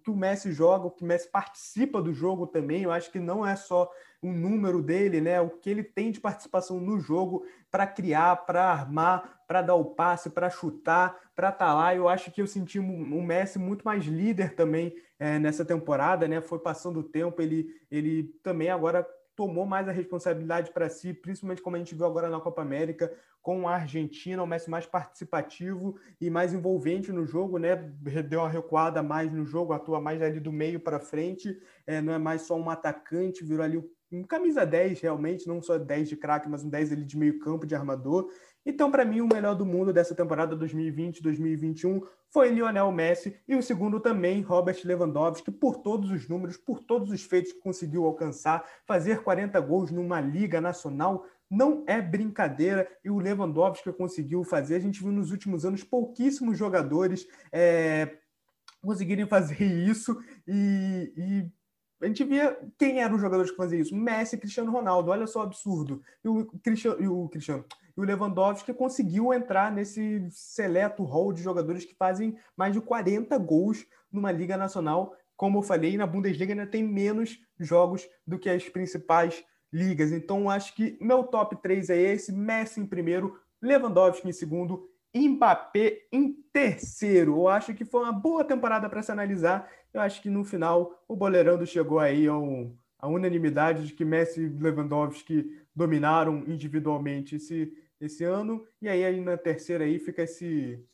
que 0.00 0.10
o 0.10 0.16
Messi 0.16 0.52
joga, 0.52 0.86
o 0.86 0.90
que 0.90 1.02
o 1.02 1.06
Messi 1.06 1.28
participa 1.28 2.00
do 2.00 2.12
jogo 2.12 2.46
também. 2.46 2.82
Eu 2.82 2.92
acho 2.92 3.10
que 3.10 3.18
não 3.18 3.46
é 3.46 3.56
só 3.56 3.90
o 4.20 4.32
número 4.32 4.82
dele, 4.82 5.20
né? 5.20 5.40
O 5.40 5.50
que 5.50 5.68
ele 5.68 5.82
tem 5.82 6.10
de 6.10 6.20
participação 6.20 6.80
no 6.80 7.00
jogo 7.00 7.44
para 7.70 7.86
criar, 7.86 8.36
para 8.44 8.64
armar, 8.64 9.42
para 9.46 9.62
dar 9.62 9.74
o 9.74 9.84
passe, 9.84 10.30
para 10.30 10.48
chutar, 10.48 11.18
para 11.34 11.48
estar 11.48 11.66
tá 11.66 11.74
lá. 11.74 11.94
Eu 11.94 12.08
acho 12.08 12.30
que 12.30 12.40
eu 12.40 12.46
senti 12.46 12.78
o 12.78 13.22
Messi 13.22 13.58
muito 13.58 13.84
mais 13.84 14.04
líder 14.04 14.54
também 14.54 14.94
é, 15.18 15.38
nessa 15.38 15.64
temporada, 15.64 16.28
né? 16.28 16.40
Foi 16.40 16.58
passando 16.58 17.00
o 17.00 17.04
tempo, 17.04 17.42
ele, 17.42 17.68
ele 17.90 18.24
também 18.42 18.70
agora 18.70 19.06
tomou 19.34 19.66
mais 19.66 19.88
a 19.88 19.92
responsabilidade 19.92 20.72
para 20.72 20.88
si, 20.88 21.14
principalmente 21.14 21.62
como 21.62 21.76
a 21.76 21.78
gente 21.78 21.94
viu 21.94 22.06
agora 22.06 22.28
na 22.28 22.40
Copa 22.40 22.62
América, 22.62 23.12
com 23.40 23.66
a 23.66 23.74
Argentina, 23.74 24.42
o 24.42 24.46
Messi 24.46 24.70
mais 24.70 24.86
participativo 24.86 25.96
e 26.20 26.30
mais 26.30 26.54
envolvente 26.54 27.10
no 27.10 27.26
jogo, 27.26 27.58
né? 27.58 27.74
Deu 28.28 28.40
uma 28.40 28.48
recuada 28.48 29.02
mais 29.02 29.32
no 29.32 29.44
jogo, 29.44 29.72
atua 29.72 30.00
mais 30.00 30.22
ali 30.22 30.38
do 30.38 30.52
meio 30.52 30.78
para 30.78 31.00
frente, 31.00 31.60
é, 31.86 32.00
não 32.00 32.12
é 32.12 32.18
mais 32.18 32.42
só 32.42 32.56
um 32.56 32.70
atacante, 32.70 33.44
virou 33.44 33.64
ali 33.64 33.82
um 34.12 34.22
camisa 34.22 34.66
10 34.66 35.00
realmente, 35.00 35.48
não 35.48 35.62
só 35.62 35.78
10 35.78 36.10
de 36.10 36.16
craque, 36.16 36.48
mas 36.48 36.62
um 36.62 36.68
10 36.68 36.92
ali 36.92 37.04
de 37.04 37.16
meio 37.16 37.38
campo, 37.38 37.66
de 37.66 37.74
armador. 37.74 38.30
Então, 38.64 38.90
para 38.90 39.04
mim, 39.04 39.20
o 39.20 39.26
melhor 39.26 39.54
do 39.54 39.66
mundo 39.66 39.92
dessa 39.92 40.14
temporada 40.14 40.56
2020-2021 40.56 42.02
foi 42.30 42.50
Lionel 42.50 42.92
Messi 42.92 43.36
e 43.46 43.56
o 43.56 43.62
segundo 43.62 43.98
também, 43.98 44.40
Robert 44.40 44.80
Lewandowski, 44.84 45.50
por 45.50 45.78
todos 45.78 46.10
os 46.10 46.28
números, 46.28 46.56
por 46.56 46.80
todos 46.80 47.10
os 47.10 47.22
feitos 47.22 47.52
que 47.52 47.60
conseguiu 47.60 48.04
alcançar, 48.04 48.64
fazer 48.86 49.22
40 49.22 49.58
gols 49.60 49.90
numa 49.90 50.20
liga 50.20 50.60
nacional 50.60 51.26
não 51.50 51.84
é 51.86 52.00
brincadeira 52.00 52.88
e 53.04 53.10
o 53.10 53.18
Lewandowski 53.18 53.92
conseguiu 53.92 54.42
fazer. 54.42 54.76
A 54.76 54.80
gente 54.80 55.02
viu 55.02 55.12
nos 55.12 55.30
últimos 55.30 55.66
anos 55.66 55.84
pouquíssimos 55.84 56.56
jogadores 56.56 57.26
é, 57.52 58.16
conseguirem 58.80 59.26
fazer 59.26 59.60
isso 59.62 60.18
e, 60.48 61.12
e 61.14 61.52
a 62.02 62.06
gente 62.06 62.24
via 62.24 62.58
quem 62.78 63.00
eram 63.00 63.16
os 63.16 63.20
jogadores 63.20 63.50
que 63.50 63.56
faziam 63.56 63.82
isso. 63.82 63.94
Messi 63.94 64.38
Cristiano 64.38 64.72
Ronaldo, 64.72 65.10
olha 65.10 65.26
só 65.26 65.40
o 65.40 65.42
absurdo. 65.42 66.02
E 66.24 66.28
o 66.28 66.46
Cristiano, 66.62 67.02
e 67.02 67.06
o, 67.06 67.28
Cristiano, 67.28 67.64
e 67.96 68.00
o 68.00 68.04
Lewandowski 68.04 68.72
conseguiu 68.72 69.32
entrar 69.32 69.70
nesse 69.72 70.26
seleto 70.30 71.04
hall 71.04 71.32
de 71.32 71.42
jogadores 71.42 71.84
que 71.84 71.94
fazem 71.94 72.36
mais 72.56 72.72
de 72.72 72.80
40 72.80 73.36
gols 73.38 73.86
numa 74.10 74.32
Liga 74.32 74.56
Nacional. 74.56 75.14
Como 75.36 75.58
eu 75.58 75.62
falei, 75.62 75.96
na 75.96 76.06
Bundesliga 76.06 76.52
ainda 76.52 76.66
tem 76.66 76.82
menos 76.82 77.38
jogos 77.58 78.08
do 78.26 78.38
que 78.38 78.48
as 78.48 78.68
principais 78.68 79.44
ligas. 79.72 80.12
Então, 80.12 80.50
acho 80.50 80.74
que 80.74 80.98
meu 81.00 81.24
top 81.24 81.56
3 81.62 81.90
é 81.90 81.96
esse: 81.96 82.32
Messi 82.32 82.80
em 82.80 82.86
primeiro, 82.86 83.38
Lewandowski 83.60 84.28
em 84.28 84.32
segundo 84.32 84.88
Mbappé 85.14 86.06
em 86.10 86.32
terceiro. 86.52 87.36
Eu 87.36 87.48
acho 87.48 87.74
que 87.74 87.84
foi 87.84 88.02
uma 88.02 88.12
boa 88.12 88.44
temporada 88.44 88.88
para 88.88 89.02
se 89.02 89.12
analisar. 89.12 89.70
Eu 89.92 90.00
acho 90.00 90.22
que 90.22 90.30
no 90.30 90.44
final 90.44 91.02
o 91.06 91.14
Boleirando 91.14 91.66
chegou 91.66 91.98
aí 91.98 92.26
ao, 92.26 92.72
à 92.98 93.08
unanimidade 93.08 93.86
de 93.86 93.92
que 93.92 94.04
Messi 94.04 94.42
e 94.42 94.48
Lewandowski 94.48 95.50
dominaram 95.74 96.44
individualmente 96.46 97.36
esse, 97.36 97.72
esse 98.06 98.24
ano. 98.24 98.66
E 98.80 98.88
aí, 98.88 99.04
aí 99.04 99.20
na 99.20 99.36
terceira 99.36 99.84
aí 99.84 99.98
fica 99.98 100.22
esse, 100.22 100.84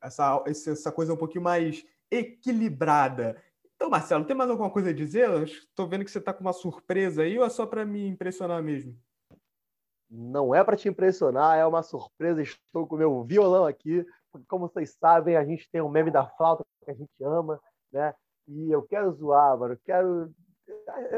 essa, 0.00 0.42
essa 0.46 0.92
coisa 0.92 1.14
um 1.14 1.16
pouquinho 1.16 1.44
mais 1.44 1.84
equilibrada. 2.10 3.40
Então, 3.74 3.90
Marcelo, 3.90 4.24
tem 4.24 4.34
mais 4.34 4.48
alguma 4.48 4.70
coisa 4.70 4.90
a 4.90 4.92
dizer? 4.92 5.28
Estou 5.42 5.86
vendo 5.86 6.04
que 6.04 6.10
você 6.10 6.18
está 6.18 6.32
com 6.32 6.40
uma 6.40 6.52
surpresa 6.52 7.22
aí 7.22 7.38
ou 7.38 7.44
é 7.44 7.50
só 7.50 7.66
para 7.66 7.84
me 7.84 8.08
impressionar 8.08 8.62
mesmo? 8.62 8.98
Não 10.08 10.54
é 10.54 10.62
para 10.64 10.76
te 10.76 10.88
impressionar, 10.88 11.58
é 11.58 11.66
uma 11.66 11.82
surpresa. 11.82 12.40
Estou 12.40 12.86
com 12.86 12.96
meu 12.96 13.24
violão 13.24 13.66
aqui, 13.66 14.06
porque, 14.32 14.46
como 14.46 14.68
vocês 14.68 14.96
sabem, 14.98 15.36
a 15.36 15.44
gente 15.44 15.68
tem 15.70 15.82
um 15.82 15.88
meme 15.88 16.10
da 16.10 16.26
flauta 16.26 16.64
que 16.84 16.90
a 16.90 16.94
gente 16.94 17.12
ama, 17.22 17.60
né? 17.92 18.14
E 18.48 18.70
eu 18.70 18.82
quero 18.82 19.12
zoar, 19.12 19.58
mano. 19.58 19.74
Eu 19.74 19.80
quero. 19.84 20.32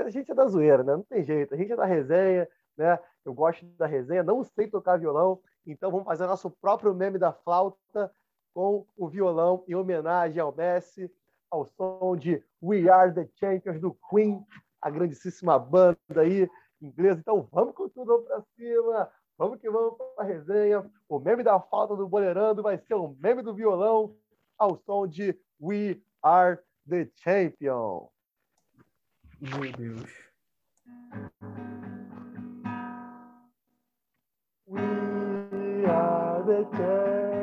A 0.06 0.10
gente 0.10 0.30
é 0.30 0.34
da 0.34 0.46
zoeira, 0.46 0.82
né? 0.82 0.92
Não 0.96 1.02
tem 1.04 1.24
jeito. 1.24 1.54
A 1.54 1.56
gente 1.56 1.72
é 1.72 1.76
da 1.76 1.84
resenha, 1.84 2.48
né? 2.76 2.98
Eu 3.28 3.34
gosto 3.34 3.66
da 3.76 3.84
resenha, 3.84 4.22
não 4.22 4.42
sei 4.42 4.68
tocar 4.68 4.98
violão, 4.98 5.38
então 5.66 5.90
vamos 5.90 6.06
fazer 6.06 6.26
nosso 6.26 6.50
próprio 6.50 6.94
meme 6.94 7.18
da 7.18 7.30
flauta 7.30 8.10
com 8.54 8.86
o 8.96 9.06
violão 9.06 9.62
em 9.68 9.74
homenagem 9.74 10.40
ao 10.40 10.50
Messi, 10.50 11.12
ao 11.50 11.66
som 11.66 12.16
de 12.16 12.42
We 12.62 12.88
Are 12.88 13.12
the 13.12 13.28
Champions 13.38 13.78
do 13.78 13.94
Queen, 14.08 14.42
a 14.80 14.88
grandíssima 14.88 15.58
banda 15.58 15.98
aí 16.16 16.48
inglesa. 16.80 17.20
Então 17.20 17.46
vamos 17.52 17.74
com 17.74 17.86
tudo 17.90 18.22
para 18.22 18.40
cima. 18.56 19.10
Vamos 19.36 19.60
que 19.60 19.68
vamos 19.68 19.98
para 19.98 20.24
a 20.24 20.26
resenha. 20.26 20.90
O 21.06 21.18
meme 21.18 21.42
da 21.42 21.60
falta 21.60 21.94
do 21.94 22.08
Boleirando 22.08 22.62
vai 22.62 22.78
ser 22.78 22.94
o 22.94 23.14
meme 23.20 23.42
do 23.42 23.52
violão 23.52 24.16
ao 24.56 24.74
som 24.78 25.06
de 25.06 25.38
We 25.60 26.00
Are 26.22 26.58
the 26.88 27.10
Champion. 27.14 28.08
Meu 29.38 29.70
Deus. 29.76 30.10
Are 36.50 37.37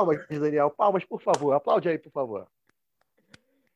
Palmas, 0.00 0.26
Daniel. 0.28 0.70
Palmas, 0.70 1.04
por 1.04 1.20
favor. 1.20 1.52
Aplaude 1.52 1.88
aí, 1.88 1.98
por 1.98 2.10
favor. 2.10 2.46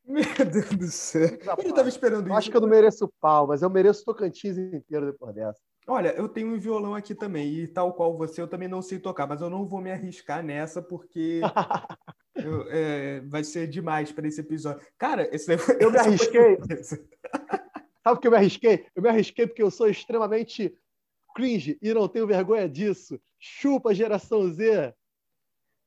Meu 0.07 0.25
Deus 0.25 0.71
do 0.71 0.87
céu. 0.87 1.29
Eu 1.59 1.69
estava 1.69 1.89
esperando 1.89 2.27
isso. 2.27 2.37
Acho 2.37 2.51
que 2.51 2.57
eu 2.57 2.61
não 2.61 2.69
mereço 2.69 3.13
palmas. 3.21 3.63
Eu 3.63 3.71
mereço 3.71 4.05
Tocantins 4.05 4.57
inteiro 4.57 5.07
depois 5.07 5.35
dessa. 5.35 5.61
Olha, 5.87 6.15
eu 6.15 6.29
tenho 6.29 6.49
um 6.49 6.59
violão 6.59 6.95
aqui 6.95 7.15
também, 7.15 7.53
e 7.57 7.69
tal 7.69 7.93
qual 7.93 8.17
você, 8.17 8.41
eu 8.41 8.49
também 8.49 8.67
não 8.67 8.81
sei 8.81 8.99
tocar, 8.99 9.27
mas 9.27 9.43
eu 9.43 9.51
não 9.51 9.67
vou 9.67 9.83
me 9.83 9.93
arriscar 9.93 10.43
nessa 10.43 10.81
porque 10.81 11.43
eu, 12.35 12.67
é, 12.71 13.21
vai 13.21 13.45
ser 13.45 13.67
demais 13.67 14.11
para 14.11 14.27
esse 14.27 14.41
episódio. 14.41 14.81
Cara, 14.97 15.29
esse 15.35 15.53
eu 15.79 15.91
me 15.91 15.99
arrisquei. 16.01 16.59
Sabe 18.03 18.17
por 18.17 18.21
que 18.21 18.27
eu 18.29 18.31
me 18.31 18.37
arrisquei? 18.39 18.87
Eu 18.97 19.03
me 19.03 19.11
arrisquei 19.11 19.47
porque 19.47 19.63
eu 19.63 19.71
sou 19.71 19.87
extremamente 19.87 20.75
cringe 21.35 21.79
e 21.83 21.93
não 21.93 22.09
tenho 22.09 22.27
vergonha 22.27 22.67
disso. 22.67 23.21
Chupa, 23.39 23.95
geração 23.95 24.51
Z. 24.51 24.95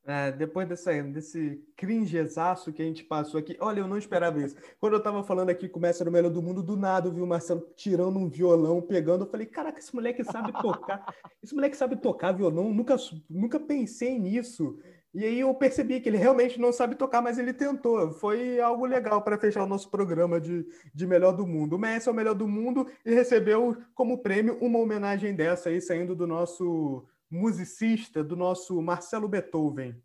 É, 0.10 0.32
depois 0.32 0.66
dessa, 0.66 1.04
desse 1.04 1.62
cringezaço 1.76 2.72
que 2.72 2.82
a 2.82 2.86
gente 2.86 3.04
passou 3.04 3.38
aqui, 3.38 3.58
olha, 3.60 3.82
eu 3.82 3.88
não 3.90 3.98
esperava 3.98 4.42
isso. 4.42 4.56
Quando 4.80 4.94
eu 4.94 5.04
tava 5.04 5.22
falando 5.22 5.50
aqui 5.50 5.68
com 5.68 5.80
o 5.80 5.82
Mestre 5.82 6.06
do 6.06 6.12
Melhor 6.12 6.32
do 6.32 6.42
Mundo, 6.42 6.64
do 6.64 6.78
nada 6.78 7.10
eu 7.10 7.12
vi 7.12 7.20
o 7.20 7.28
Marcelo 7.28 7.68
tirando 7.76 8.18
um 8.18 8.30
violão, 8.30 8.82
pegando. 8.82 9.26
Eu 9.26 9.30
falei, 9.30 9.46
caraca, 9.46 9.80
esse 9.80 9.94
moleque 9.94 10.24
sabe 10.24 10.54
tocar. 10.54 11.14
Esse 11.44 11.54
moleque 11.54 11.76
sabe 11.76 11.98
tocar 11.98 12.32
violão. 12.32 12.74
Nunca, 12.74 12.96
nunca 13.30 13.60
pensei 13.60 14.18
nisso. 14.18 14.80
E 15.14 15.26
aí 15.26 15.42
eu 15.42 15.54
percebi 15.54 16.00
que 16.00 16.08
ele 16.08 16.18
realmente 16.18 16.58
não 16.58 16.72
sabe 16.72 16.96
tocar, 16.96 17.22
mas 17.22 17.38
ele 17.38 17.52
tentou. 17.52 18.12
Foi 18.12 18.62
algo 18.62 18.86
legal 18.86 19.22
para 19.22 19.38
fechar 19.38 19.64
o 19.64 19.68
nosso 19.68 19.92
programa 19.92 20.40
de, 20.40 20.66
de 20.94 21.06
melhor 21.06 21.34
do 21.34 21.46
mundo. 21.46 21.76
O 21.76 21.80
Messi 21.80 22.08
é 22.08 22.12
o 22.14 22.16
melhor 22.16 22.34
do 22.34 22.48
mundo 22.48 22.88
e 23.06 23.14
recebeu 23.14 23.76
como 23.94 24.20
prêmio 24.20 24.58
uma 24.62 24.80
homenagem 24.80 25.36
dessa 25.36 25.68
aí, 25.68 25.82
saindo 25.82 26.16
do 26.16 26.26
nosso 26.26 27.06
musicista, 27.30 28.24
do 28.24 28.36
nosso 28.36 28.82
Marcelo 28.82 29.28
Beethoven. 29.28 30.02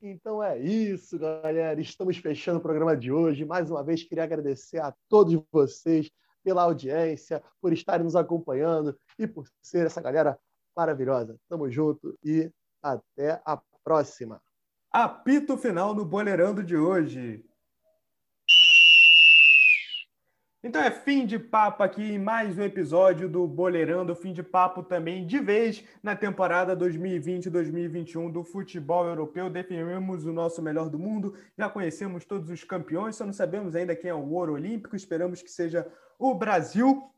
Então 0.00 0.42
é 0.42 0.58
isso, 0.58 1.18
galera. 1.18 1.80
Estamos 1.80 2.16
fechando 2.18 2.58
o 2.58 2.62
programa 2.62 2.96
de 2.96 3.10
hoje. 3.10 3.44
Mais 3.44 3.70
uma 3.70 3.82
vez, 3.82 4.02
queria 4.02 4.24
agradecer 4.24 4.78
a 4.78 4.94
todos 5.08 5.42
vocês 5.50 6.10
pela 6.44 6.62
audiência, 6.62 7.42
por 7.60 7.72
estarem 7.72 8.04
nos 8.04 8.14
acompanhando 8.14 8.96
e 9.18 9.26
por 9.26 9.48
ser 9.60 9.86
essa 9.86 10.00
galera 10.00 10.38
maravilhosa. 10.76 11.36
Tamo 11.48 11.68
junto 11.70 12.16
e 12.22 12.50
até 12.82 13.40
a 13.44 13.60
próxima. 13.82 14.40
Apito 14.92 15.56
final 15.56 15.94
no 15.94 16.04
Boleirando 16.04 16.62
de 16.62 16.76
hoje. 16.76 17.44
Então 20.66 20.82
é 20.82 20.90
fim 20.90 21.24
de 21.24 21.38
papo 21.38 21.84
aqui 21.84 22.18
mais 22.18 22.58
um 22.58 22.62
episódio 22.62 23.28
do 23.28 23.46
Boleirando, 23.46 24.16
fim 24.16 24.32
de 24.32 24.42
papo 24.42 24.82
também 24.82 25.24
de 25.24 25.38
vez 25.38 25.84
na 26.02 26.16
temporada 26.16 26.76
2020-2021 26.76 28.32
do 28.32 28.42
futebol 28.42 29.06
europeu. 29.06 29.48
Definimos 29.48 30.26
o 30.26 30.32
nosso 30.32 30.60
melhor 30.60 30.90
do 30.90 30.98
mundo, 30.98 31.36
já 31.56 31.68
conhecemos 31.68 32.24
todos 32.24 32.50
os 32.50 32.64
campeões, 32.64 33.14
só 33.14 33.24
não 33.24 33.32
sabemos 33.32 33.76
ainda 33.76 33.94
quem 33.94 34.10
é 34.10 34.14
o 34.14 34.28
ouro 34.28 34.54
olímpico, 34.54 34.96
esperamos 34.96 35.40
que 35.40 35.52
seja 35.52 35.86
o 36.18 36.34
Brasil. 36.34 37.12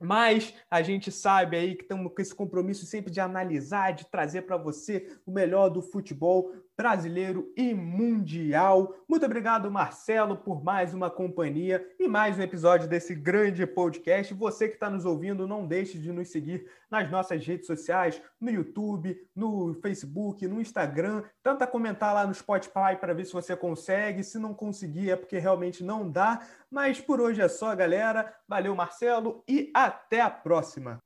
Mas 0.00 0.52
a 0.68 0.82
gente 0.82 1.12
sabe 1.12 1.56
aí 1.56 1.76
que 1.76 1.82
estamos 1.82 2.12
com 2.12 2.20
esse 2.20 2.34
compromisso 2.34 2.84
sempre 2.84 3.12
de 3.12 3.20
analisar, 3.20 3.92
de 3.92 4.06
trazer 4.06 4.42
para 4.42 4.56
você 4.56 5.08
o 5.24 5.30
melhor 5.30 5.68
do 5.68 5.82
futebol 5.82 6.52
brasileiro 6.78 7.52
e 7.56 7.74
mundial. 7.74 8.94
Muito 9.08 9.26
obrigado, 9.26 9.68
Marcelo, 9.68 10.36
por 10.36 10.62
mais 10.62 10.94
uma 10.94 11.10
companhia 11.10 11.84
e 11.98 12.06
mais 12.06 12.38
um 12.38 12.42
episódio 12.42 12.88
desse 12.88 13.16
grande 13.16 13.66
podcast. 13.66 14.32
Você 14.32 14.68
que 14.68 14.74
está 14.74 14.88
nos 14.88 15.04
ouvindo, 15.04 15.48
não 15.48 15.66
deixe 15.66 15.98
de 15.98 16.12
nos 16.12 16.30
seguir 16.30 16.70
nas 16.88 17.10
nossas 17.10 17.44
redes 17.44 17.66
sociais, 17.66 18.22
no 18.40 18.48
YouTube, 18.48 19.20
no 19.34 19.74
Facebook, 19.82 20.46
no 20.46 20.60
Instagram. 20.60 21.24
Tenta 21.42 21.66
comentar 21.66 22.14
lá 22.14 22.24
no 22.24 22.32
Spotify 22.32 22.94
para 23.00 23.12
ver 23.12 23.24
se 23.24 23.32
você 23.32 23.56
consegue. 23.56 24.22
Se 24.22 24.38
não 24.38 24.54
conseguir, 24.54 25.10
é 25.10 25.16
porque 25.16 25.36
realmente 25.36 25.82
não 25.82 26.08
dá. 26.08 26.46
Mas 26.70 27.00
por 27.00 27.20
hoje 27.20 27.40
é 27.40 27.48
só, 27.48 27.74
galera. 27.74 28.32
Valeu, 28.46 28.76
Marcelo, 28.76 29.42
e 29.48 29.68
até 29.74 30.20
a 30.20 30.30
próxima. 30.30 31.02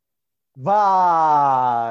Valeu! 0.54 1.82